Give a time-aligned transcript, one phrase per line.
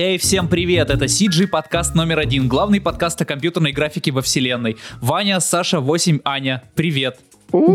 [0.00, 0.90] Эй, всем привет!
[0.90, 4.76] Это CG подкаст номер один, главный подкаст о компьютерной графике во вселенной.
[5.00, 7.18] Ваня, Саша, 8, Аня, привет!
[7.48, 7.66] Спой,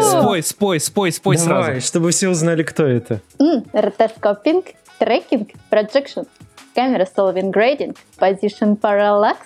[0.00, 1.80] спой, спой, спой, спой сразу.
[1.80, 3.20] чтобы все узнали, кто это.
[3.40, 4.64] Rotoscoping,
[5.00, 6.28] tracking, projection,
[6.76, 9.38] camera solving grading, position parallax,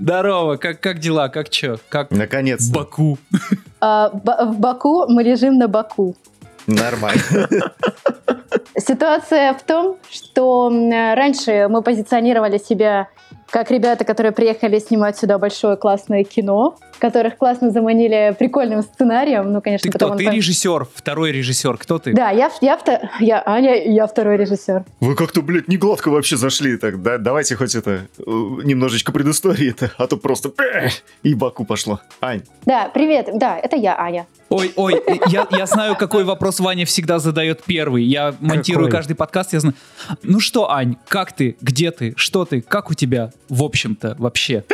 [0.00, 2.78] Здорово, как, как дела, как чё, как Наконец-то.
[2.78, 3.18] Баку?
[3.80, 6.16] А, В Баку мы лежим на Баку.
[6.66, 7.48] Нормально.
[8.76, 13.08] Ситуация в том, что раньше мы позиционировали себя
[13.50, 19.52] как ребята, которые приехали снимать сюда большое классное кино, которых классно заманили прикольным сценарием.
[19.52, 20.08] Ну, конечно, Ты кто?
[20.08, 22.14] он Ты режиссер, второй режиссер, кто ты?
[22.14, 22.78] Да, я, я,
[23.20, 24.84] я Аня, я второй режиссер.
[25.00, 26.76] Вы как-то, блядь, не гладко вообще зашли.
[26.76, 30.52] Так, да, давайте хоть это, э, немножечко предыстории-то, а то просто
[31.22, 32.00] и Баку пошло.
[32.20, 33.28] Ань, Да, привет.
[33.34, 34.26] Да, это я, Аня.
[34.50, 38.04] Ой, ой, я, я знаю, какой вопрос Ваня всегда задает первый.
[38.04, 38.98] Я монтирую Какой?
[38.98, 39.74] каждый подкаст, я знаю.
[40.22, 41.56] Ну что, Ань, как ты?
[41.60, 42.14] Где ты?
[42.16, 42.60] Что ты?
[42.60, 43.32] Как у тебя?
[43.48, 44.64] В общем-то, вообще.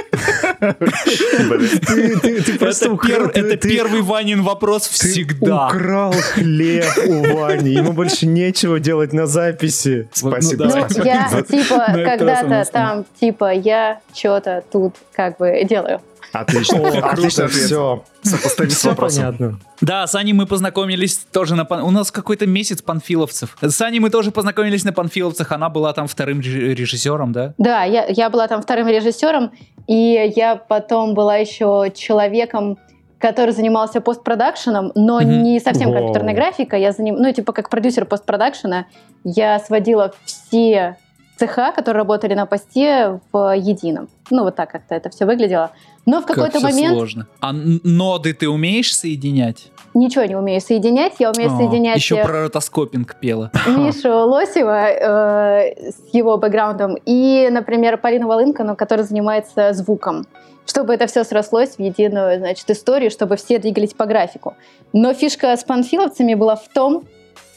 [3.34, 5.66] Это, первый Ванин вопрос ты всегда.
[5.68, 7.72] украл хлеб у Вани.
[7.72, 10.08] Ему больше нечего делать на записи.
[10.12, 10.64] спасибо.
[10.64, 11.06] ну, Ну, давай.
[11.06, 16.00] я типа когда-то там, типа, я что-то тут как бы делаю.
[16.32, 18.04] Отлично, О, отлично все.
[18.22, 19.22] Сопоставим с Все вопросом.
[19.24, 19.60] понятно.
[19.80, 21.64] Да, с Аней мы познакомились тоже на...
[21.64, 23.56] пан- У нас какой-то месяц панфиловцев.
[23.60, 25.50] С Аней мы тоже познакомились на панфиловцах.
[25.52, 27.54] Она была там вторым реж- режиссером, да?
[27.58, 29.50] Да, я, я была там вторым режиссером,
[29.88, 32.78] и я потом была еще человеком,
[33.18, 35.42] который занимался постпродакшеном, но Мгм.
[35.42, 35.96] не совсем Воу.
[35.98, 36.80] компьютерной графикой.
[36.80, 37.16] Я заним...
[37.16, 38.86] Ну, типа, как продюсер постпродакшена,
[39.24, 40.96] я сводила все
[41.40, 44.08] цеха, которые работали на посте в едином.
[44.30, 45.72] Ну, вот так как-то это все выглядело.
[46.06, 47.26] Но в какой-то как момент сложно.
[47.40, 49.70] А ноды ты умеешь соединять?
[49.92, 51.14] ничего не умею соединять.
[51.18, 53.50] Я умею О, соединять Еще э, про ротоскопинг пела.
[53.66, 60.26] Мишу Лосева э, с его бэкграундом и, например, Полину Волынкану, которая занимается звуком.
[60.64, 64.54] Чтобы это все срослось в единую, значит, историю, чтобы все двигались по графику.
[64.92, 67.04] Но фишка с панфиловцами была в том,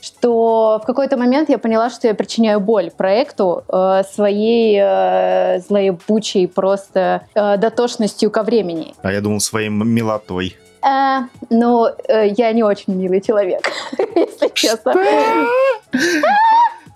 [0.03, 6.47] что в какой-то момент я поняла, что я причиняю боль проекту э, своей э, злоебучей
[6.47, 8.93] просто э, дотошностью ко времени.
[9.01, 10.57] А я думал своим милотой.
[10.85, 13.61] Э, ну, э, я не очень милый человек,
[14.15, 14.93] если честно.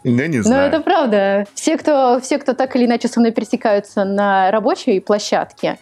[0.03, 0.67] Я не Ну, знаю.
[0.69, 1.45] это правда.
[1.53, 5.77] Все кто, все, кто так или иначе со мной пересекаются на рабочей площадке,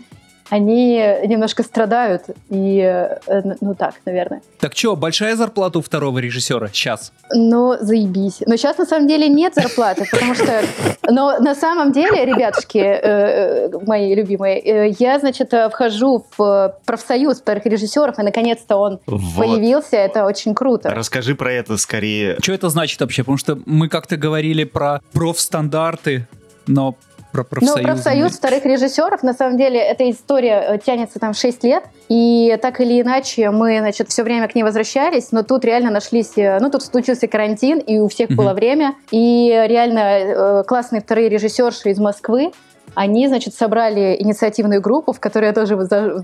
[0.50, 0.96] они
[1.26, 2.24] немножко страдают.
[2.50, 4.42] И, э, ну так, наверное.
[4.60, 6.68] Так что, большая зарплата у второго режиссера?
[6.68, 7.12] Сейчас.
[7.34, 8.42] Ну, заебись.
[8.46, 10.62] Но сейчас на самом деле нет зарплаты, потому что...
[11.10, 17.40] Но на самом деле, ребятушки, э, э, мои любимые, э, я, значит, вхожу в профсоюз
[17.42, 19.22] вторых режиссеров, и наконец-то он Вот.
[19.38, 19.98] появился.
[19.98, 20.90] Это очень круто.
[20.90, 22.38] Расскажи про это скорее.
[22.42, 23.24] Что это значит вообще?
[23.24, 26.28] Потому что мы как-то говорили про профстандарты,
[26.68, 26.96] но
[27.44, 27.84] про Ну, профсоюзы...
[27.84, 32.80] профсоюз вторых режиссеров, на самом деле, эта история э, тянется там 6 лет, и так
[32.82, 36.70] или иначе мы, значит, все время к ней возвращались, но тут реально нашлись, э, ну,
[36.70, 42.00] тут случился карантин, и у всех было время, и реально э, классные вторые режиссерши из
[42.00, 42.52] Москвы,
[42.96, 45.76] они, значит, собрали инициативную группу, в которую я тоже,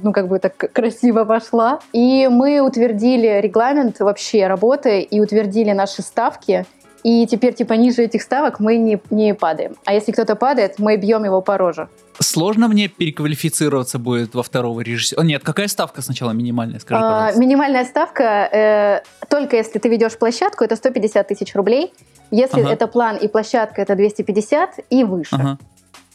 [0.01, 1.79] ну, как бы так красиво вошла.
[1.91, 6.65] И мы утвердили регламент вообще работы и утвердили наши ставки.
[7.03, 9.75] И теперь, типа, ниже этих ставок мы не, не падаем.
[9.85, 11.89] А если кто-то падает, мы бьем его по роже.
[12.19, 15.23] Сложно мне переквалифицироваться будет во второго режиссера?
[15.23, 17.39] Нет, какая ставка сначала минимальная, скажи, А, пожалуйста.
[17.39, 21.91] минимальная ставка, э, только если ты ведешь площадку, это 150 тысяч рублей.
[22.29, 22.71] Если Ага.
[22.71, 25.35] это план и площадка, это 250 и выше.
[25.35, 25.57] Ага.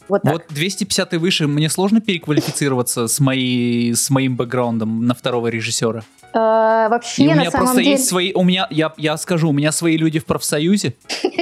[0.07, 0.33] Вот так.
[0.33, 6.03] Вот 250 и выше, мне сложно переквалифицироваться с, моей, с моим бэкграундом на второго режиссера.
[6.37, 7.91] Э, вообще, И у на меня самом просто деле...
[7.91, 8.31] есть свои...
[8.33, 10.93] У меня, я, я скажу, у меня свои люди в профсоюзе.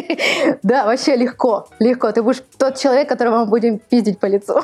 [0.63, 1.67] Да, вообще легко.
[1.79, 2.11] Легко.
[2.11, 4.61] Ты будешь тот человек, которого мы будем пиздить по лицу.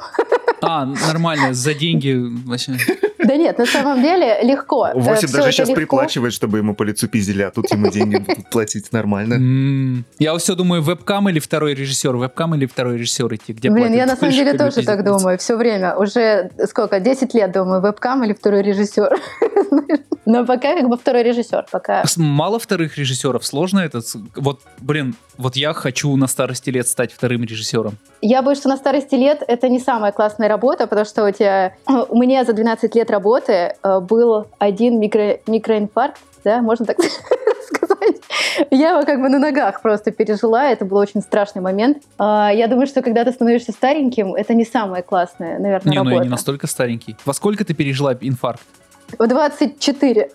[0.62, 2.16] А, нормально, за деньги
[2.46, 2.78] вообще.
[3.24, 4.88] Да нет, на самом деле легко.
[4.88, 5.79] Э, Восемь даже сейчас легко.
[5.79, 10.03] приплачивает, чтобы ему по лицу пиздили, а тут ему деньги будут платить нормально.
[10.20, 14.06] Я все думаю, вебкам или второй режиссер, вебкам или второй режиссер идти, где Блин, я
[14.06, 15.96] на самом деле тоже так думаю все время.
[15.96, 19.16] Уже сколько, 10 лет думаю, вебкам или второй режиссер.
[20.26, 21.66] Но пока как бы второй режиссер.
[21.72, 24.02] Пока Мало вторых режиссеров, сложно это.
[24.02, 27.97] с- Вот, блин, вот я хочу на старости лет стать вторым режиссером.
[28.22, 31.74] Я боюсь, что на старости лет это не самая классная работа, потому что у тебя...
[32.09, 35.40] У меня за 12 лет работы э, был один микро...
[35.47, 36.97] микроинфаркт, да, можно так
[37.67, 38.16] сказать.
[38.72, 41.97] Я его как бы на ногах просто пережила, это был очень страшный момент.
[42.17, 46.03] А, Я думаю, что когда ты становишься стареньким, это не самая классная, наверное, Не, ну
[46.05, 46.23] я работа.
[46.25, 47.16] не настолько старенький.
[47.25, 48.63] Во сколько ты пережила инфаркт?
[49.19, 50.29] В 24.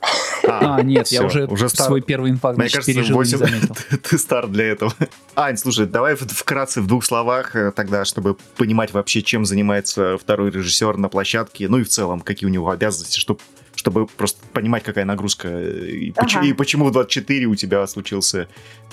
[0.49, 1.87] А, нет, я всё, уже, уже стар.
[1.87, 3.77] свой первый инфаркт Мне кажется, пережил и не 8 заметил.
[3.91, 4.93] ты, ты стар для этого.
[5.35, 10.51] Ань, слушай, давай вкратце в двух словах э, тогда, чтобы понимать вообще, чем занимается второй
[10.51, 13.41] режиссер на площадке, ну и в целом, какие у него обязанности, чтобы
[13.75, 16.47] чтобы просто понимать, какая нагрузка э, и, поч- Ага.
[16.47, 18.49] и почему в 24 у тебя случился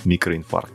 [0.06, 0.74] микроинфаркт.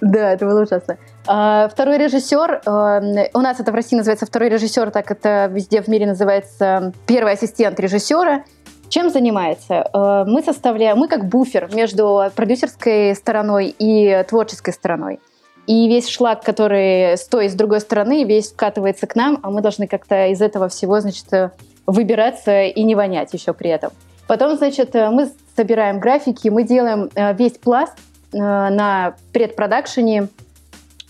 [0.00, 0.98] Да, это было ужасно.
[1.26, 5.80] А, Второй режиссер, э, у нас это в России называется второй режиссер, так это везде
[5.82, 8.44] в мире называется первый ассистент режиссера.
[8.88, 9.88] Чем занимается?
[9.92, 15.20] Э, Мы составляем, мы как буфер между продюсерской стороной и творческой стороной.
[15.66, 19.50] И весь шлак, который с той и с другой стороны, весь вкатывается к нам, а
[19.50, 21.50] мы должны как-то из этого всего, значит, э,
[21.86, 23.90] выбираться и не вонять еще при этом.
[24.26, 27.92] Потом, значит, мы собираем графики, мы делаем весь пласт
[28.38, 30.28] на предпродакшене.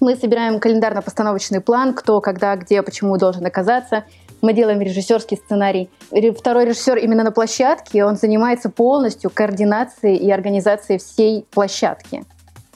[0.00, 4.04] Мы собираем календарно-постановочный план, кто, когда, где, почему должен оказаться.
[4.42, 5.88] Мы делаем режиссерский сценарий.
[6.38, 12.24] Второй режиссер именно на площадке, он занимается полностью координацией и организацией всей площадки.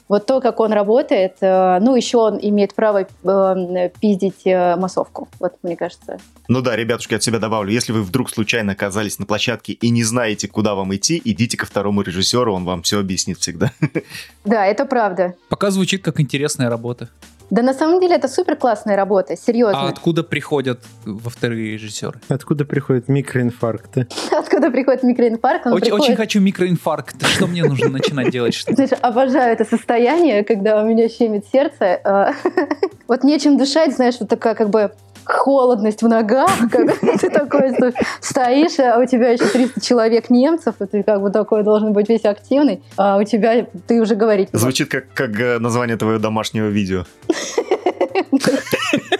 [0.09, 5.29] Вот то, как он работает, э, ну, еще он имеет право э, пиздить э, массовку.
[5.39, 6.17] Вот, мне кажется.
[6.47, 7.71] Ну да, ребятушки, от себя добавлю.
[7.71, 11.67] Если вы вдруг случайно оказались на площадке и не знаете, куда вам идти, идите ко
[11.67, 13.71] второму режиссеру, он вам все объяснит всегда.
[14.45, 15.35] Да, это правда.
[15.49, 17.09] Пока звучит как интересная работа.
[17.49, 19.81] Да на самом деле это супер классная работа, серьезно.
[19.81, 22.19] А откуда приходят во вторые режиссеры?
[22.29, 24.07] Откуда приходят микроинфаркты?
[24.31, 25.65] Откуда приходит микроинфаркт?
[25.67, 27.25] Очень, приходит- очень хочу микроинфаркт.
[27.25, 28.63] Что мне нужно начинать делать?
[28.67, 31.99] Знаешь, обожаю это состояние, когда у меня щемит сердце.
[32.03, 32.33] э,
[33.07, 34.91] Вот нечем дышать, знаешь, вот такая как бы
[35.25, 37.73] холодность в ногах, как ты такой
[38.21, 42.09] стоишь, а у тебя еще 300 человек немцев, и ты как бы такой должен быть
[42.09, 44.49] весь активный, а у тебя ты уже говорить.
[44.51, 47.05] Звучит как, как э, название твоего домашнего видео.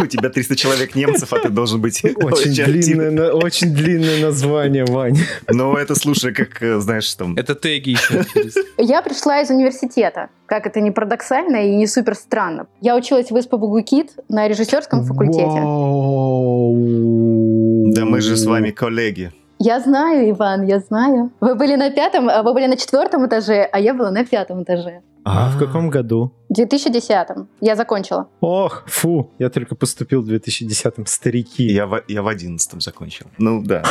[0.00, 4.84] У тебя 300 человек немцев, а ты должен быть Очень длинное, на- очень длинное название,
[4.84, 5.18] Вань.
[5.48, 7.34] Но это, слушай, как, э, знаешь, там...
[7.36, 8.24] Это теги еще.
[8.78, 10.28] Я пришла из университета.
[10.46, 12.66] Как это не парадоксально и не супер странно.
[12.80, 15.44] Я училась в СПБГУ КИТ на режиссерском факультете.
[15.44, 16.74] Вау.
[17.92, 19.32] Да мы же с вами коллеги.
[19.62, 21.32] Я знаю, Иван, я знаю.
[21.40, 24.62] Вы были на пятом, а вы были на четвертом этаже, а я была на пятом
[24.62, 25.02] этаже.
[25.22, 26.32] А в каком году?
[26.48, 27.46] В 2010-м.
[27.60, 28.30] Я закончила.
[28.40, 31.04] Ох, фу, я только поступил в 2010-м.
[31.04, 31.64] Старики.
[31.64, 33.26] Я в, я в 11 закончил.
[33.36, 33.82] Ну да.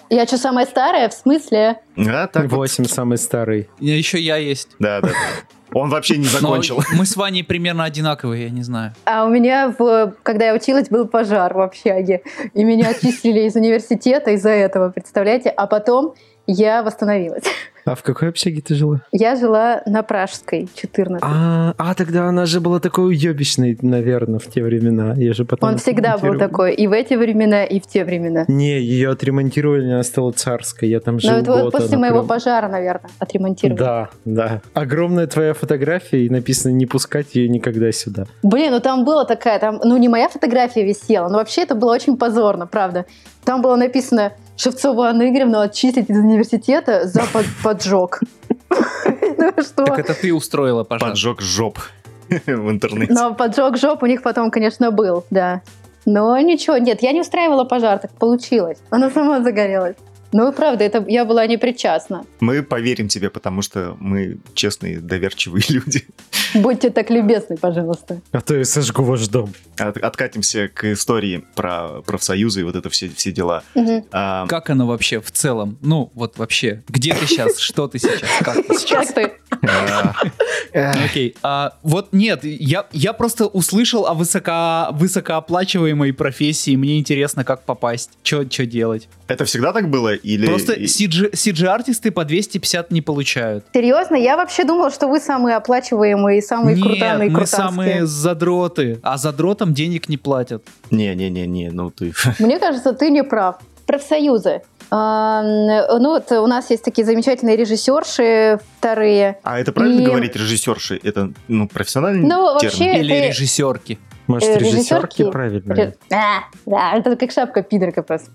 [0.10, 1.10] Я что, самая старая?
[1.10, 1.82] В смысле?
[1.98, 2.52] А, так вот.
[2.52, 3.68] Восемь самый старый.
[3.78, 4.70] Еще я есть.
[4.78, 5.10] Да, да.
[5.72, 6.80] Он вообще не Но закончил.
[6.96, 8.92] мы с Ваней примерно одинаковые, я не знаю.
[9.04, 12.22] А у меня, в, когда я училась, был пожар в общаге.
[12.54, 15.50] И меня отчислили из университета из-за этого, представляете?
[15.50, 16.14] А потом
[16.48, 17.44] я восстановилась.
[17.84, 19.00] А в какой общаге ты жила?
[19.12, 21.22] Я жила на Пражской, 14.
[21.22, 25.14] А, а тогда она же была такой уебищной, наверное, в те времена.
[25.16, 28.44] Я же потом Он всегда был такой, и в эти времена, и в те времена.
[28.46, 30.86] Не, ее отремонтировали, она стала царской.
[30.90, 33.78] Я там жил Но это вот год, после она моего прям- пожара, наверное, отремонтировали.
[33.78, 34.60] Да, да.
[34.74, 38.26] Огромная твоя фотография, и написано «не пускать ее никогда сюда».
[38.42, 41.94] Блин, ну там была такая, там, ну не моя фотография висела, но вообще это было
[41.94, 43.06] очень позорно, правда.
[43.44, 48.20] Там было написано Шевцову Анну Игоревну отчислить из университета за под- поджог.
[48.68, 49.52] Ну?
[49.76, 51.10] Так это ты устроила пожар.
[51.10, 51.78] Поджег жоп
[52.28, 53.12] в интернете.
[53.12, 55.62] Но поджог жоп у них потом, конечно, был, да.
[56.06, 58.78] Но ничего, нет, я не устраивала пожар, так получилось.
[58.90, 59.96] Она сама загорелась.
[60.32, 62.24] Ну, правда, это я была не причастна.
[62.40, 66.06] Мы поверим тебе, потому что мы честные, доверчивые люди.
[66.54, 68.20] Будьте так любезны, пожалуйста.
[68.32, 69.52] А то я сожгу ваш дом.
[69.78, 73.62] От- откатимся к истории про профсоюзы и вот это все, все дела.
[73.74, 74.04] Мгм.
[74.12, 75.78] А, Как оно вообще в целом?
[75.80, 76.82] Ну, вот вообще.
[76.88, 77.58] Где ты сейчас?
[77.58, 78.20] Что ты сейчас?
[78.40, 79.06] Как ты сейчас?
[79.12, 79.32] Как ты?
[79.62, 81.34] А, Окей.
[81.42, 86.76] А, вот нет, я, я просто услышал о высоко, высокооплачиваемой профессии.
[86.76, 88.10] Мне интересно, как попасть.
[88.22, 89.08] Что делать?
[89.26, 90.14] это всегда так было?
[90.14, 90.46] Или...
[90.46, 93.64] Просто CG-артисты по 250 не получают.
[93.72, 94.16] Серьезно?
[94.16, 99.00] Я вообще думала, что вы самые оплачиваемые и самые крутаные мы самые задроты.
[99.02, 100.64] А задротам денег не платят.
[100.90, 102.12] Не-не-не-не, ну ты...
[102.38, 103.56] Мне кажется, ты не прав.
[103.86, 104.62] Профсоюзы.
[104.90, 109.38] Ну, вот у нас есть такие замечательные режиссерши вторые.
[109.42, 110.98] А это правильно И- говорить режиссерши?
[111.02, 112.78] Это, ну, профессиональный Ну, термин?
[112.78, 113.98] вообще- Или ты- режиссерки.
[114.26, 114.74] Может, Э, режиссерки
[115.22, 115.30] режиссерки?
[115.30, 115.74] правильно?
[115.74, 118.30] Ре- А, да, это как шапка пидорка просто.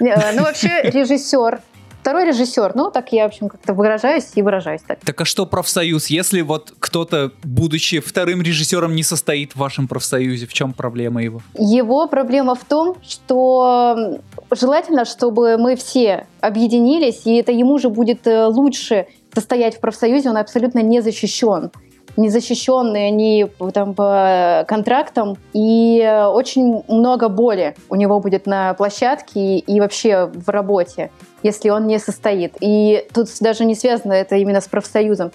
[0.00, 1.60] Не, Ну, вообще, режиссер.
[2.00, 2.72] Второй режиссер.
[2.76, 5.00] Ну, так я, в общем, как-то выражаюсь и выражаюсь так.
[5.04, 6.06] Так а что профсоюз?
[6.06, 11.42] Если вот кто-то, будучи вторым режиссером, не состоит в вашем профсоюзе, в чем проблема его?
[11.58, 14.20] Его проблема в том, что
[14.50, 20.30] желательно, чтобы мы все объединились, и это ему же будет э, лучше состоять в профсоюзе,
[20.30, 21.70] он абсолютно не защищен.
[22.16, 26.02] незащищенный ни там, по контрактам, и
[26.32, 31.10] очень много боли у него будет на площадке и вообще в работе,
[31.44, 32.56] если он не состоит.
[32.60, 35.30] И тут даже не связано это именно с профсоюзом,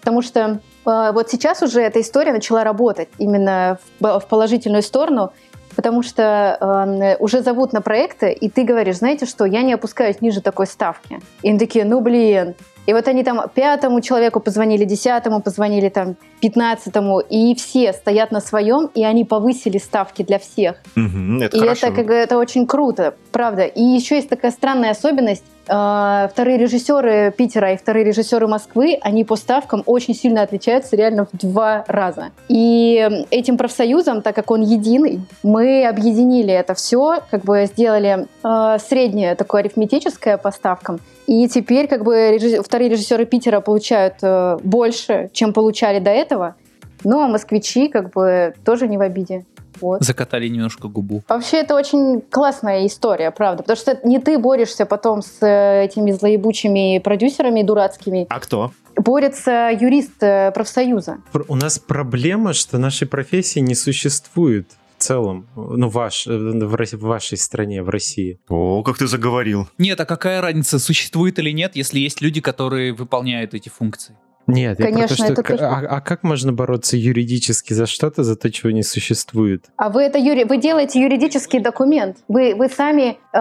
[0.00, 5.32] потому что э, вот сейчас уже эта история начала работать именно в, в положительную сторону,
[5.76, 10.20] потому что э, уже зовут на проекты, и ты говоришь, знаете что, я не опускаюсь
[10.20, 11.20] ниже такой ставки.
[11.42, 12.54] И они такие, ну блин,
[12.86, 18.40] и вот они там пятому человеку позвонили, десятому позвонили, там, пятнадцатому, и все стоят на
[18.40, 20.76] своем, и они повысили ставки для всех.
[20.94, 21.86] Мгм, это и хорошо.
[21.88, 23.64] это, как, это очень круто, правда.
[23.64, 25.44] И еще есть такая странная особенность.
[25.68, 31.26] э, Вторые режиссеры Питера и вторые режиссеры Москвы, они по ставкам очень сильно отличаются реально
[31.32, 32.30] в два раза.
[32.48, 38.78] И этим профсоюзом, так как он единый, мы объединили это все, как бы сделали э,
[38.78, 41.00] среднее такое арифметическое по ставкам.
[41.26, 46.56] И теперь как бы режисс- вторые режиссеры Питера получают э, больше, чем получали до этого.
[47.04, 49.46] Ну а москвичи как бы тоже не в обиде.
[49.80, 50.02] Вот.
[50.02, 51.22] Закатали немножко губу.
[51.28, 56.10] Вообще это очень классная история, правда, потому что не ты борешься потом с э, этими
[56.12, 58.72] злоебучими продюсерами дурацкими, А кто?
[58.96, 61.16] борется юрист э, профсоюза.
[61.32, 64.66] Пр- У нас проблема, что нашей профессии не существует
[64.98, 68.38] в целом, ну, ваш, э, в, в вашей стране, в России.
[68.48, 69.68] О, как ты заговорил.
[69.78, 74.16] Нет, а какая разница, существует или нет, если есть люди, которые выполняют эти функции?
[74.46, 78.22] Нет, я про то, Конечно, что это а, а как можно бороться юридически за что-то,
[78.22, 79.64] за то, чего не существует?
[79.76, 80.44] А вы это юри...
[80.44, 82.18] вы делаете юридический документ.
[82.28, 83.38] Вы, вы сами э,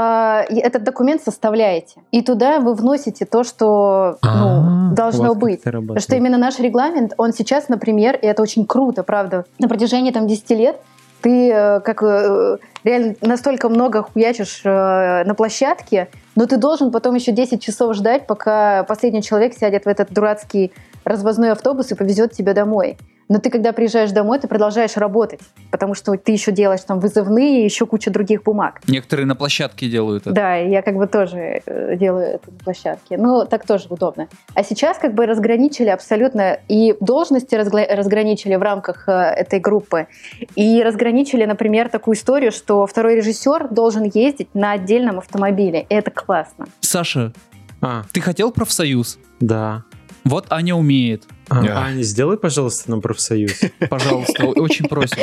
[0.50, 2.02] этот документ составляете.
[2.12, 5.62] И туда вы вносите то, что ну, А, у должно как быть.
[5.62, 10.12] Потому что именно наш регламент, он сейчас, например, и это очень круто, правда, на протяжении
[10.12, 10.78] там 10 лет
[11.22, 17.16] ты э, как э, реально настолько много хуячишь э, на площадке, но ты должен потом
[17.16, 20.72] еще 10 часов ждать, пока последний человек сядет в этот дурацкий
[21.04, 22.98] развозной автобус и повезет тебя домой.
[23.28, 25.40] Но ты, когда приезжаешь домой, ты продолжаешь работать,
[25.72, 28.82] потому что ты еще делаешь там вызывные и еще куча других бумаг.
[28.88, 30.32] Некоторые на площадке делают это.
[30.36, 33.18] Да, я как бы тоже э, делаю это на площадке.
[33.18, 34.28] Ну, так тоже удобно.
[34.54, 40.08] А сейчас как бы разграничили абсолютно и должности разгла- разграничили в рамках э, этой группы.
[40.56, 45.88] И разграничили, например, такую историю, что второй режиссер должен ездить на отдельном автомобиле.
[45.90, 46.68] И это классно.
[46.82, 47.34] Саша,
[47.82, 49.18] А, ты хотел профсоюз?
[49.40, 49.84] да.
[50.24, 51.24] Вот Аня умеет.
[51.50, 51.86] А.
[51.86, 53.62] Аня, сделай, пожалуйста, нам профсоюз.
[53.90, 55.18] Пожалуйста, очень просим.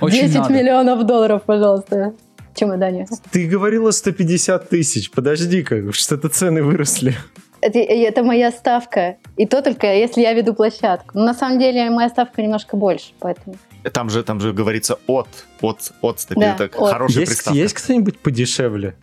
[0.00, 0.54] Очень 10 надо.
[0.54, 2.14] миллионов долларов, пожалуйста.
[2.54, 3.06] Чемодане.
[3.30, 5.10] Ты говорила 150 тысяч.
[5.10, 7.14] Подожди-ка, что-то цены выросли.
[7.60, 9.16] Это, это моя ставка.
[9.36, 11.18] И то только, если я веду площадку.
[11.18, 13.56] Но на самом деле моя ставка немножко больше, поэтому...
[13.92, 15.28] Там же, там же говорится от,
[15.60, 16.34] от, от 100.
[16.34, 16.92] Да, это от.
[16.92, 17.58] хорошая Есть, приставка.
[17.58, 18.94] есть кто-нибудь подешевле?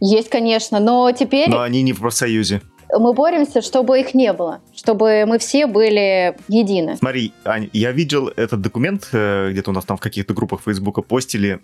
[0.00, 2.62] Есть, конечно, но теперь Но они не в профсоюзе.
[2.96, 6.96] Мы боремся, чтобы их не было, чтобы мы все были едины.
[6.96, 11.02] Смотри, Ань, я видел этот документ, э, где-то у нас там в каких-то группах Фейсбука
[11.02, 11.60] постили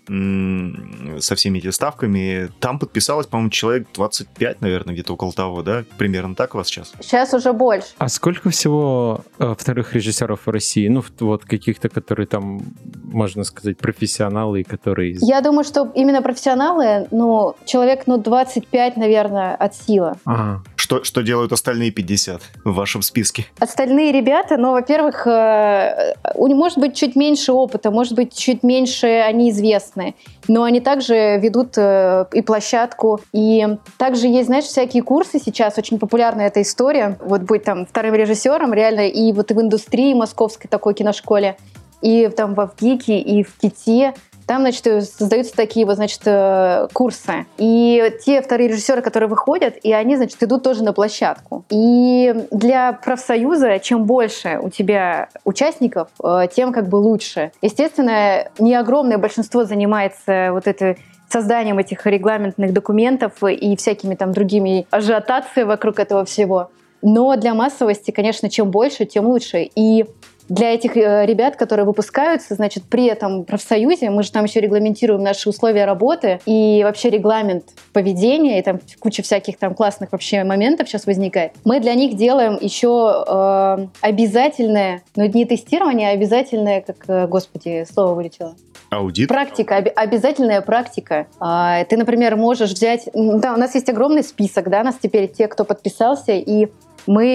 [1.19, 2.49] со всеми этими ставками.
[2.59, 5.83] Там подписалось, по-моему, человек 25, наверное, где-то около того, да?
[5.97, 6.93] Примерно так у вас сейчас?
[6.99, 7.87] Сейчас уже больше.
[7.97, 10.87] А сколько всего э, вторых режиссеров в России?
[10.87, 12.61] Ну, вот каких-то, которые там,
[13.03, 15.17] можно сказать, профессионалы, которые...
[15.21, 20.13] Я думаю, что именно профессионалы, ну, человек, ну, 25, наверное, от силы.
[20.25, 23.47] А, Что, что делают остальные 50 в вашем списке?
[23.57, 29.07] Остальные ребята, ну, во-первых, э, них может быть чуть меньше опыта, может быть, чуть меньше
[29.07, 30.13] они известны,
[30.47, 33.65] но они также ведут э, и площадку, и
[33.97, 38.71] также есть, знаешь, всякие курсы сейчас, очень популярная эта история, вот быть там вторым режиссером,
[38.71, 41.57] реально, и вот в индустрии московской такой киношколе,
[42.03, 44.13] и там во ВГИКе, и в КИТе,
[44.45, 47.45] там, значит, э, создаются такие вот, значит, э, курсы.
[47.57, 51.65] И те вторые режиссеры, которые выходят, и они, значит, идут тоже на площадку.
[51.69, 57.51] И для профсоюза, чем больше у тебя участников, э, тем как бы лучше.
[57.61, 60.97] Естественно, не огромное большинство занимается вот этой
[61.29, 66.69] созданием этих регламентных документов и всякими там другими ажиотацией вокруг этого всего.
[67.01, 69.69] Но для массовости, конечно, чем больше, тем лучше.
[69.75, 70.05] И
[70.49, 75.23] для этих э, ребят, которые выпускаются, значит, при этом профсоюзе, мы же там еще регламентируем
[75.23, 80.87] наши условия работы и вообще регламент поведения, и там куча всяких там классных вообще моментов
[80.87, 81.53] сейчас возникает.
[81.63, 87.85] Мы для них делаем еще э, обязательное, ну не тестирование, а обязательное, как, э, господи,
[87.91, 88.55] слово вылетело.
[88.91, 89.27] Аудит?
[89.27, 91.27] Практика, оби- обязательная практика.
[91.39, 93.09] А, Ты, например, можешь взять...
[93.13, 96.67] Да, у нас есть огромный список, да, нас теперь те, кто подписался, и
[97.07, 97.27] мы...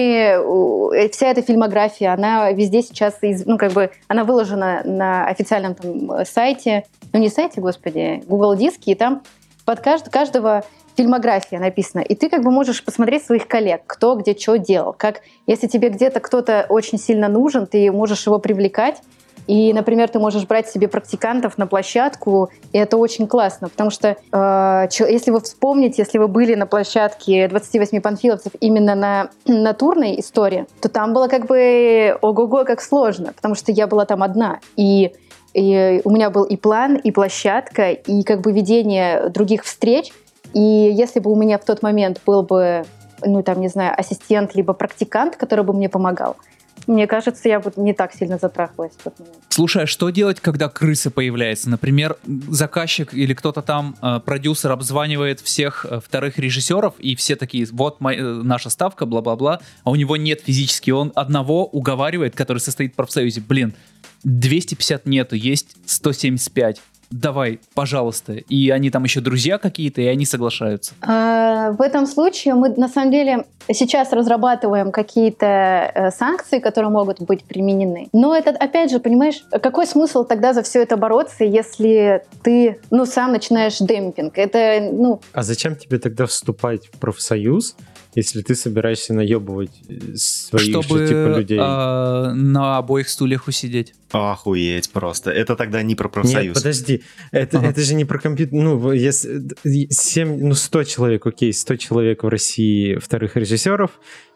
[0.93, 6.11] э, Вся эта фильмография, она везде сейчас, ну, как бы, она выложена на официальном там
[6.11, 9.23] э, сайте, ну, не сайте, господи, Google Диске, и там
[9.65, 10.63] под кажд- каждого
[10.97, 14.93] фильмография написана, и ты как бы можешь посмотреть своих коллег, кто где что делал.
[14.93, 19.01] Как, если тебе где-то кто-то очень сильно нужен, ты можешь его привлекать,
[19.51, 24.15] и, например, ты можешь брать себе практикантов на площадку, и это очень классно, потому что
[24.31, 30.67] э, если вы вспомните, если вы были на площадке 28 панфиловцев именно на натурной истории,
[30.79, 34.61] то там было как бы ого-го как сложно, потому что я была там одна.
[34.77, 35.11] И
[35.53, 40.13] и у меня был и план, и площадка, и как бы ведение других встреч.
[40.53, 42.85] И если бы у меня в тот момент был бы,
[43.25, 46.37] ну там, не знаю, ассистент, либо практикант, который бы мне помогал,
[46.87, 49.37] мне кажется, я бы не так сильно затрахалась в тот момент.
[49.49, 51.69] Слушай, а что делать, когда крыса появляется?
[51.69, 52.17] Например,
[52.49, 58.01] заказчик или кто-то там, э, продюсер, обзванивает всех э, вторых режиссеров, и все такие, вот
[58.01, 62.93] моя, э, наша ставка, бла-бла-бла, а у него нет физически, он одного уговаривает, который состоит
[62.93, 63.41] в профсоюзе.
[63.41, 63.73] Блин,
[64.23, 66.81] 250 нету, есть 175
[67.11, 68.33] давай, пожалуйста.
[68.33, 70.93] И они там еще друзья какие-то, и они соглашаются.
[71.01, 77.21] А, в этом случае мы на самом деле сейчас разрабатываем какие-то э, санкции, которые могут
[77.21, 78.09] быть применены.
[78.13, 83.05] Но это, опять же, понимаешь, какой смысл тогда за все это бороться, если ты, ну,
[83.05, 84.37] сам начинаешь демпинг?
[84.37, 85.21] Это, ну...
[85.33, 87.75] А зачем тебе тогда вступать в профсоюз,
[88.15, 91.59] если ты собираешься наебывать э, своих Чтобы, же типа людей.
[91.61, 93.93] А, на обоих стульях усидеть.
[94.11, 95.31] Охуеть просто.
[95.31, 96.55] Это тогда не про профсоюз.
[96.55, 97.03] Нет, подожди.
[97.31, 97.67] Это, ага.
[97.67, 98.53] это же не про компьютер.
[98.53, 103.91] Ну, если 7, ну, 100 человек, окей, 100 человек в России вторых режиссеров,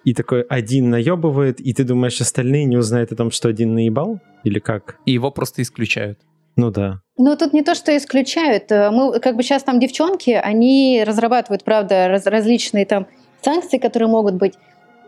[0.05, 4.21] и такой один наебывает, и ты думаешь, остальные не узнают о том, что один наебал?
[4.43, 4.97] Или как?
[5.05, 6.19] И его просто исключают.
[6.55, 7.01] Ну да.
[7.17, 8.69] Ну, тут не то, что исключают.
[8.69, 13.07] Мы, как бы сейчас там девчонки, они разрабатывают, правда, раз, различные там
[13.45, 14.55] санкции, которые могут быть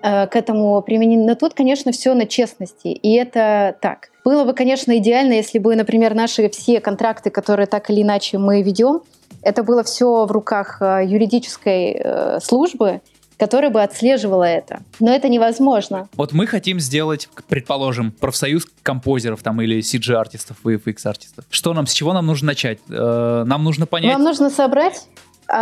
[0.01, 1.25] э, к этому применены.
[1.25, 2.87] Но тут, конечно, все на честности.
[2.87, 4.09] И это так.
[4.23, 8.61] Было бы, конечно, идеально, если бы, например, наши все контракты, которые так или иначе мы
[8.61, 9.01] ведем,
[9.41, 13.01] это было все в руках э, юридической э, службы,
[13.37, 14.81] которая бы отслеживала это.
[14.99, 16.09] Но это невозможно.
[16.15, 21.45] Вот мы хотим сделать, предположим, профсоюз композеров там или CG-артистов, VFX-артистов.
[21.49, 22.79] Что нам, с чего нам нужно начать?
[22.89, 24.11] Нам нужно понять...
[24.13, 25.07] Нам нужно собрать
[25.49, 25.55] э,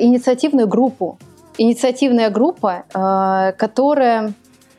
[0.00, 1.18] инициативную группу
[1.58, 4.34] инициативная группа, э, которая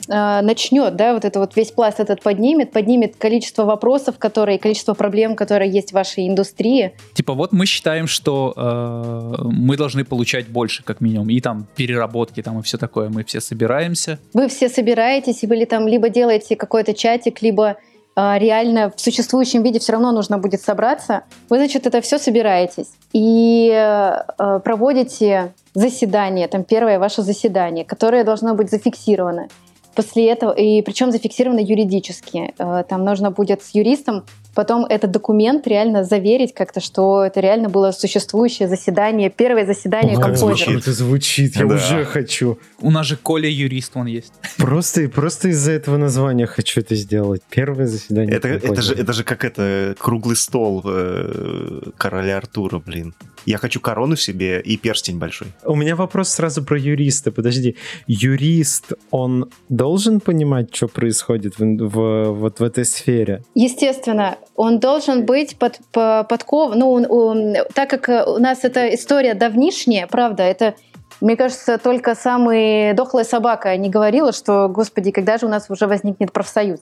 [0.07, 4.93] э, начнет, да, вот это вот весь пласт этот поднимет, поднимет количество вопросов, которые, количество
[4.93, 6.93] проблем, которые есть в вашей индустрии.
[7.13, 12.41] Типа вот мы считаем, что э, мы должны получать больше, как минимум, и там переработки
[12.41, 14.19] там и все такое, мы все собираемся.
[14.33, 17.77] Вы все собираетесь, и вы там либо делаете какой-то чатик, либо
[18.15, 21.23] реально в существующем виде все равно нужно будет собраться.
[21.49, 28.55] Вы, значит, это все собираетесь и э, проводите заседание, там первое ваше заседание, которое должно
[28.55, 29.47] быть зафиксировано.
[29.95, 32.53] После этого, и причем зафиксировано юридически.
[32.57, 37.69] Э, там нужно будет с юристом потом этот документ реально заверить как-то, что это реально
[37.69, 40.77] было существующее заседание, первое заседание композера.
[40.77, 41.75] Это звучит, я да.
[41.75, 42.59] уже хочу.
[42.79, 44.33] У нас же Коля юрист, он есть.
[44.57, 47.41] Просто, просто из-за этого названия хочу это сделать.
[47.49, 53.13] Первое заседание это, это, же, это же как это, круглый стол э, короля Артура, блин.
[53.45, 55.47] Я хочу корону себе и перстень большой.
[55.65, 57.31] У меня вопрос сразу про юриста.
[57.31, 57.75] Подожди,
[58.07, 63.43] юрист, он должен понимать, что происходит в, в, вот в этой сфере?
[63.53, 66.75] Естественно, он должен быть под, по, подков...
[66.75, 70.75] Ну, он, он, так как у нас эта история давнишняя, правда, это
[71.21, 75.87] мне кажется, только самая дохлая собака не говорила, что, господи, когда же у нас уже
[75.87, 76.81] возникнет профсоюз.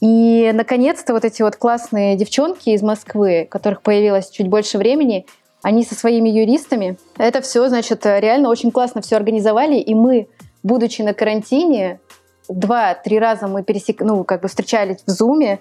[0.00, 5.26] И, наконец-то, вот эти вот классные девчонки из Москвы, которых появилось чуть больше времени,
[5.62, 6.96] они со своими юристами.
[7.18, 10.28] Это все, значит, реально очень классно все организовали, и мы,
[10.62, 12.00] будучи на карантине,
[12.48, 15.60] два-три раза мы пересек, ну, как бы встречались в Зуме,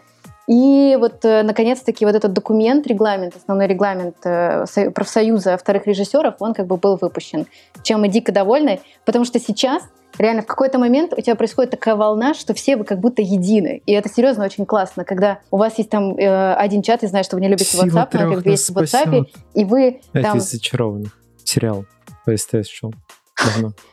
[0.50, 6.56] и вот, э, наконец-таки, вот этот документ, регламент, основной регламент э, профсоюза вторых режиссеров, он
[6.56, 7.46] как бы был выпущен.
[7.84, 9.84] Чем мы дико довольны, потому что сейчас
[10.18, 13.84] реально в какой-то момент у тебя происходит такая волна, что все вы как будто едины.
[13.86, 17.28] И это серьезно очень классно, когда у вас есть там э, один чат, и знаешь,
[17.28, 20.38] что вы не любите Сила WhatsApp, но как бы есть в WhatsApp, и вы там...
[20.38, 21.16] Это зачарованных.
[21.44, 21.86] Сериал
[22.26, 22.92] по СТС шел.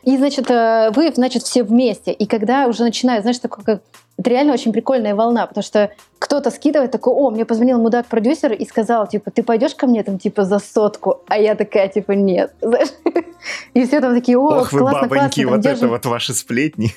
[0.02, 2.12] И, значит, э, вы, значит, все вместе.
[2.12, 3.82] И когда уже начинает, знаешь, такое, как
[4.18, 8.64] это реально очень прикольная волна, потому что кто-то скидывает такой, о, мне позвонил мудак-продюсер и
[8.64, 11.22] сказал, типа, ты пойдешь ко мне там, типа, за сотку?
[11.28, 12.54] А я такая, типа, нет.
[13.74, 15.56] И все там такие, о, Ох, вы классно, бабоньки, классно.
[15.56, 16.92] вот это вот ваши сплетни.